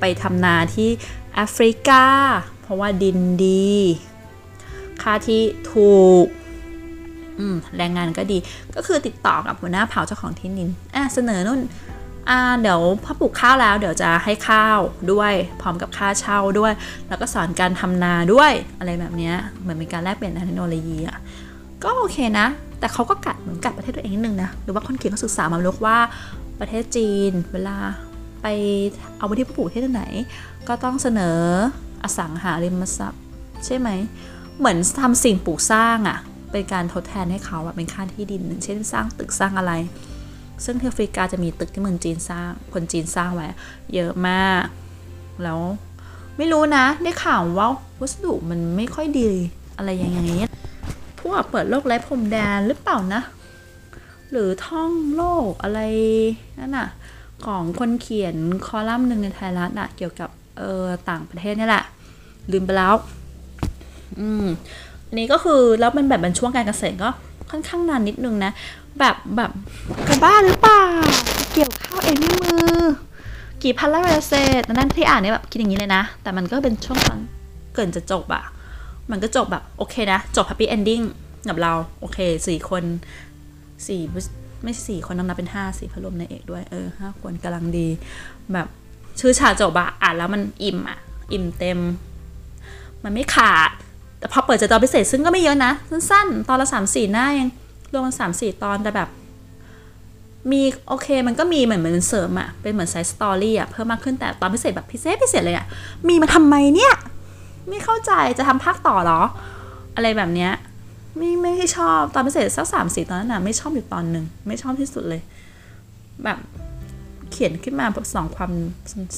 [0.00, 0.88] ไปทำนาที่
[1.34, 2.04] แอฟริกา
[2.62, 3.72] เพราะว่าดินดี
[5.02, 5.42] ค่าที่
[5.72, 5.94] ถู
[6.24, 6.26] ก
[7.38, 8.38] อืมแรงงานก็ดี
[8.76, 11.60] ก็คือติดต่อกับหัวหน้าเผ่าเจ้าของที่นินอะเสนอนู่น
[12.60, 14.78] เดี๋ยวพอปลูกข้าวแล้วเดี๋ยวจะให้ข้าว
[15.12, 16.72] ด้วยพร้อมกับค่าเช่าด้วย
[17.08, 21.18] แล้วก็สอนการทำนาด้วยอะไรแบบนี้เหมือนเป็นการแลกเปลี่ยนทางเทคโนโลยีอะ
[21.84, 22.46] ก็โอเคนะ
[22.78, 25.98] แต่เขาก็กัดเหมือนกัดประเทศตัวเองนิดนึงนะหรือว่าคนเขียนเขาศึกษามาลูกว่า
[26.60, 27.76] ประเทศจีน เวลา
[28.42, 28.46] ไป
[29.18, 30.04] เอาไปที่ผู้ปลูกที่ไหน
[30.68, 31.38] ก็ต้องเสนอ
[32.02, 33.22] อสังหาริมทรัพย์
[33.64, 33.88] ใช่ไหม
[34.58, 36.18] เหมือนทำสิ่งปลูกสร้างอะ่ะ
[36.52, 39.72] เป็นการทดแทนให้เขาอะเป็นค่าที่ดิน เช่นสร้างตึกสร้างอะไร
[40.64, 43.48] ซึ่งที่แอฟริกาจะมีตึกที่เมืองจีนสร้าง คนจีนสร้างไว้
[43.94, 44.64] เยอะมาก
[45.42, 45.60] แล้ว
[46.36, 47.68] ไม่รู้นะ ได้ข่าวว่า
[48.00, 49.30] วัสดุมันไม่ค่อยดี
[49.76, 50.40] อะไรอย่างนี้
[51.20, 53.22] พวกเปิดโลกไร้พรมแดนหรือเปล่านะ
[54.30, 55.80] หรือท่องโลกอะไร
[56.58, 56.88] นั่นน่ะ
[57.44, 58.36] ของคนเขียน
[58.66, 61.84] คอลัมน์หนึ่งในไทยรัฐอะเกี่ยวกับเออต่างประเทศนี่แหละ
[62.52, 62.94] ลืมไปแล้ว
[64.20, 64.46] อืม
[65.08, 67.10] อันนี้ก็คือแล้วเป็นแบบเป็นช่วงการเกษตรก็
[67.50, 68.52] ค่อนข้างนานนิดนึงนะ
[68.98, 69.50] แบบแบบ
[70.08, 70.82] กระบ้าหรือเปล่า
[71.52, 72.82] เกี่ยวข้าวเองด้วยมือ
[73.62, 77.18] กี่พันไร่เกษตนั่นที่อ่านเนี่ยแบบคิดอย่างนี้เลยนะ แต่มันก็เป็นช่วงตอน
[77.74, 78.42] เกินจะจบอะ
[79.10, 81.04] มันก็จบแบบโอเคนะ จบ happy ending
[81.48, 82.84] กับเรา โอเคสี่คน
[83.86, 84.00] สี่
[84.62, 87.88] ไม่สี่คนนับเป็นห้าสี่พรวมในเอกด้วย เออห้าคนกำลังดี
[88.52, 88.68] แบบ
[89.20, 90.98] ชื่อฉากจบอะอ่านแล้วมันอิ่มอะ
[91.32, 91.78] อิ่มเต็ม
[93.04, 93.70] มันไม่ขาด
[94.18, 97.50] แต่พอเปิดจะตอนพิเศษซึ่งก็ไม่เยอะนะ สั้นๆ ตอนละสามสี่หน้ายัง
[97.92, 99.08] รวมกันสามสี่ตอนแต่แบบ
[100.52, 105.66] มีโอเคมันก็มีเหมือนเหมือนเสริมอะเป็นเหมือน side story อะเพิ่มมากขึ้นแต่ตอนพิเศษแบบพิเศษพิเศษเลยอะ
[106.08, 106.94] มีมาทำไมเนี่ย
[107.68, 109.20] ไม่เข้าใจจะทำภาคต่อหรอ
[109.94, 110.52] อะไรแบบเนี้ย
[111.16, 115.20] ไม่ไม่ชอบตอนพิเศษสักสามสี่ตอนนั้นนะไม่ชอบอยู่ตอนหนึ่งไม่ชอบที่สุดเลย
[116.24, 116.38] แบบ
[117.30, 118.50] เขียนขึ้นมาสนองความ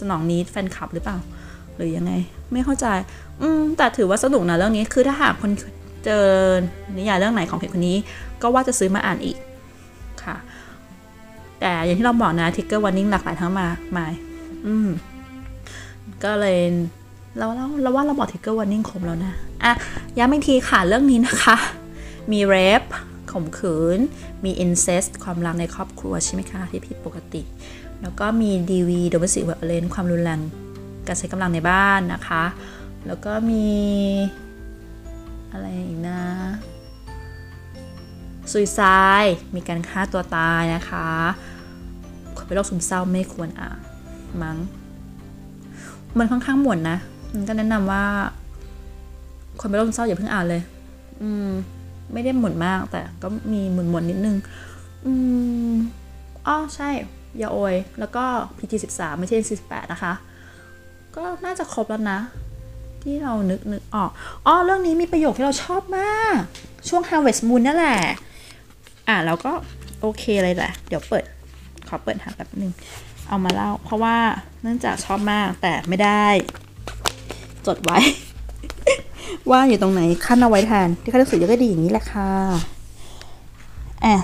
[0.01, 1.19] สนอง need แฟนคลับหรือเปล่า
[1.77, 2.13] หรือยังไง
[2.53, 2.87] ไม่เข้าใจ
[3.41, 5.51] อืมแต่ถือว่าสนุกนะเรื่องนี้คือถ้าหากคน
[6.05, 6.27] เจอ
[6.99, 7.97] นิยายเรื่องไหนของเพจคนนี้
[8.45, 9.37] ก็ว่าจะซื้อมาอ่านอีก
[10.25, 10.37] ค่ะ
[11.61, 13.67] แต่อย่างที่เราบอกนะทิกเกอร์วอร์นิ่งหลากหลายทั้งมา
[13.97, 14.07] มา
[14.67, 14.89] อืม
[16.25, 16.59] ก็เลย
[17.39, 19.33] เราเราเราว่าเราบอกทิกเกอร์วอร์นิ่งครบแล้วนะ
[19.65, 19.73] อะ
[20.19, 21.57] ย้ำอีกทีค่ะเรื่องนี้นะคะ
[22.33, 22.83] มี rape
[23.33, 23.99] ข่มขืน
[24.45, 27.43] มี incest ความรักในครอบครัวใช่ไหมคะ ที่ผิดปกติ
[28.03, 30.41] แล้วก็มีดีวีโดมิสิเวอร์เลนความรุนแรง
[31.07, 32.45] การใช้กำลังในบ้านนะคะ
[33.07, 33.67] แล้วก็มี
[35.53, 36.21] อะไรอีกนะ
[38.53, 38.81] ซุยไซ
[39.55, 41.09] มีการฆ่าตัวตายนะคะ
[42.37, 43.79] คนเป็นโรคซึมเศร้าไม่ควรอ่าน
[44.43, 44.57] มั้ง
[46.19, 46.99] มันค่อนข้างหมวนนะ
[47.35, 48.05] มันก็แนะนำว่า
[49.61, 50.63] คนเป็นโรคซึมเศร้าอย่าเพิ่งอ่านเลย
[51.23, 51.49] อืม
[52.13, 54.37] ไม่ได้หมุนมาก แต่ก็มีหมุนหมุนนิดนึง
[55.07, 55.13] อื
[55.73, 55.75] ม
[56.47, 56.89] อ๋อใช่
[57.41, 58.25] ยาโอย แล้วก็
[58.59, 60.13] PG 13 ไม่ใช่ 48 นะคะ
[61.17, 62.19] ก็น่าจะครบแล้วนะ
[63.03, 64.11] ที่เรานึกนึกออก
[64.47, 66.37] อ๋อเรื่องนี้มีประโยคที่เราชอบมาก
[66.89, 68.01] ช่วง Harvest Moon นั่นแหละ
[69.09, 69.53] อะแล้วก็
[70.01, 71.25] โอเคเลยแหละ เดี๋ยวเปิด
[71.89, 72.73] ขอเปิดหาแป๊บนึง
[73.29, 74.17] เอามาเล่า เพราะว่า
[74.63, 76.25] เนื่องจากชอบมากแต่ไม่ได้
[77.67, 77.99] จดไว้
[79.51, 82.31] ว่าอยู่ตรงไหนคั่นเอาไว้แทนที่คั่นหนังสือเยอะก็ดีอย่างนี้แหละค่ะ
[84.05, 84.15] อะ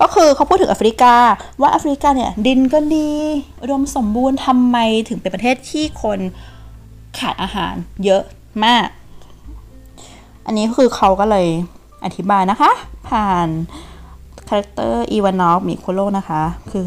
[0.00, 1.14] ก็คือเขาพูดถึงแอฟริกา
[1.60, 3.10] ว่าแอฟริกาเนี่ย ดินก็ดี
[3.62, 4.76] อุดมสมบูรณ์ทำไม
[5.08, 6.18] ถึงเป็นประเทศที่คน
[7.18, 8.22] ขาดอาหารเยอะ
[8.64, 8.86] มาก
[10.46, 11.46] อันนี้คือเขาก็เลย
[12.06, 12.70] อธิบายนะคะ
[13.08, 13.48] ผ่าน
[14.48, 16.84] character อีวานอฟมิโคโลนะคะ คือ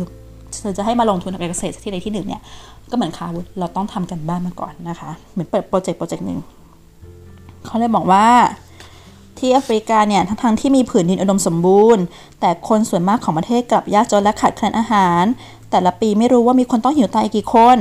[0.59, 2.41] เธอจะให้มาลงทุนทำการเกษตรที่ใดที่หนึ่งเนี่ย
[2.89, 6.39] ก็เหมือนคาวุธเราต้องทำกันบ้านมาก่อนนะคะ เหมือนเปิดโปรเจกต์โปรเจกต์หนึ่ง
[7.65, 8.27] เขาเลยบอกว่า
[9.37, 12.03] ที่แอฟริกาเนี่ยทั้งๆที่มีผืนดินอุดมสมบูรณ์
[12.39, 15.23] แต่คนส่วนมากของประเทศกลับยากจนและขาดแคลนอาหาร
[15.71, 17.77] แต่ละปีไม่รู้ว่ามีคนต้องหิวตายกี่คน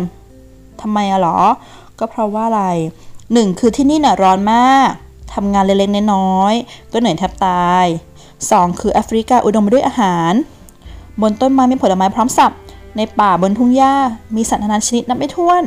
[0.81, 1.39] ทำไมอะหรอ
[1.99, 2.65] ก็เพราะว่าอะไร
[3.33, 4.91] หนึ่งคือที่นี่น่ะร้อนมาก
[5.35, 7.87] ทำงานเล็กๆน้อยๆก็เหนื่อยแทบตาย
[8.33, 8.81] 2.
[8.81, 10.33] คือแอฟริกาอุดมไปด้วยอาหาร
[11.21, 12.53] บนต้นไม้มีผลไม้พร้อมสับ
[12.97, 13.95] ในป่าบนทุ่งหญ้า
[14.37, 15.63] มีสัตว์นานาชนิดนับไม่ถ้วน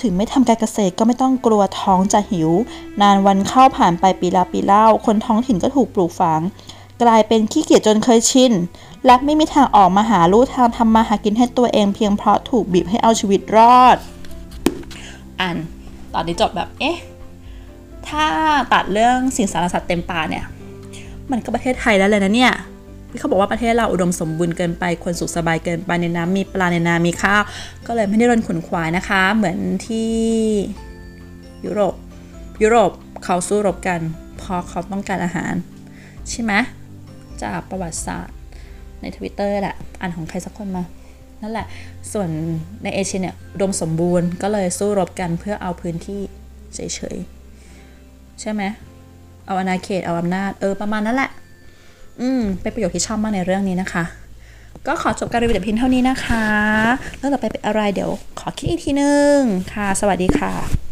[0.00, 2.50] ถึงไม่ทำการเกษตรก็ไม่ต้องกลัวท้องจะหิว
[3.00, 6.40] นานวันเข้าผ่านไปปีลาปีเล่า คนท้องถิ่นก็ถูกปลูกฝัง
[7.02, 8.52] กลายเป็นขี้เกียจจนเคยชิน
[9.06, 13.96] และไม่มีทางออกมาหาลู่ทางทำมาหากินให้ตัวเองเพียงเพราะถูกบีบให้เอาชีวิตรอด
[15.40, 15.56] อ่าน
[16.14, 16.96] ตอนนี้จบแบบ เอ๊ะ
[18.08, 18.26] ถ้า
[18.72, 20.44] ตัดเรื่องสิ่งสารสัตว์เต็มป่าเนี่ย
[21.30, 22.52] มันก็ประเทศไทยแล้วเลยนะเนี่ย
[23.10, 27.42] ที่เขาบอกว่าประเทศเราอุดมสมบูรณ์เกินไปคนสุขสบายเกินไปในน้ำมีปลาในนามีข้าว
[27.86, 30.12] ก็เลยไม่ได้รนขนขวายนะคะ เหมือนที่
[31.64, 31.94] ยุโรป
[32.62, 32.90] ยุโรป
[33.24, 34.00] เขาสู้รบกัน
[34.38, 35.54] เพราะเขาต้องการอาหาร
[36.30, 36.52] ใช่ไหม
[37.42, 38.36] จากประวัติศาสตร์
[39.00, 40.84] ในทวิตเตอร์แหละอ่านของใครสักคนมา
[41.42, 41.66] นั่นแหละ
[42.12, 42.28] ส่วน
[42.82, 46.20] ในเอเชียเนี่ยอุดมสมบูรณ์ก็เลยสู้รบกันเพื่อเอาพื้นที่
[46.74, 47.39] เฉยๆ
[48.40, 48.62] ใช่ไหม
[49.46, 51.30] เอาอาณาเขตเอาอำนาจเออประมาณนั้นแหละ
[52.20, 54.04] อืมเป็นประโยคที่ชอบมากในเรื่องนี้นะคะ
[54.86, 56.46] ก็ขอจบการรีวิวแต่เพียงเท่านี้นะคะ
[57.16, 58.10] เรื่องต่อไปเป็นอะไรเดี๋ยว
[58.40, 59.38] ขอคิดอีกทีนึง
[59.72, 60.89] ค่ะ สวัสดีค่ะ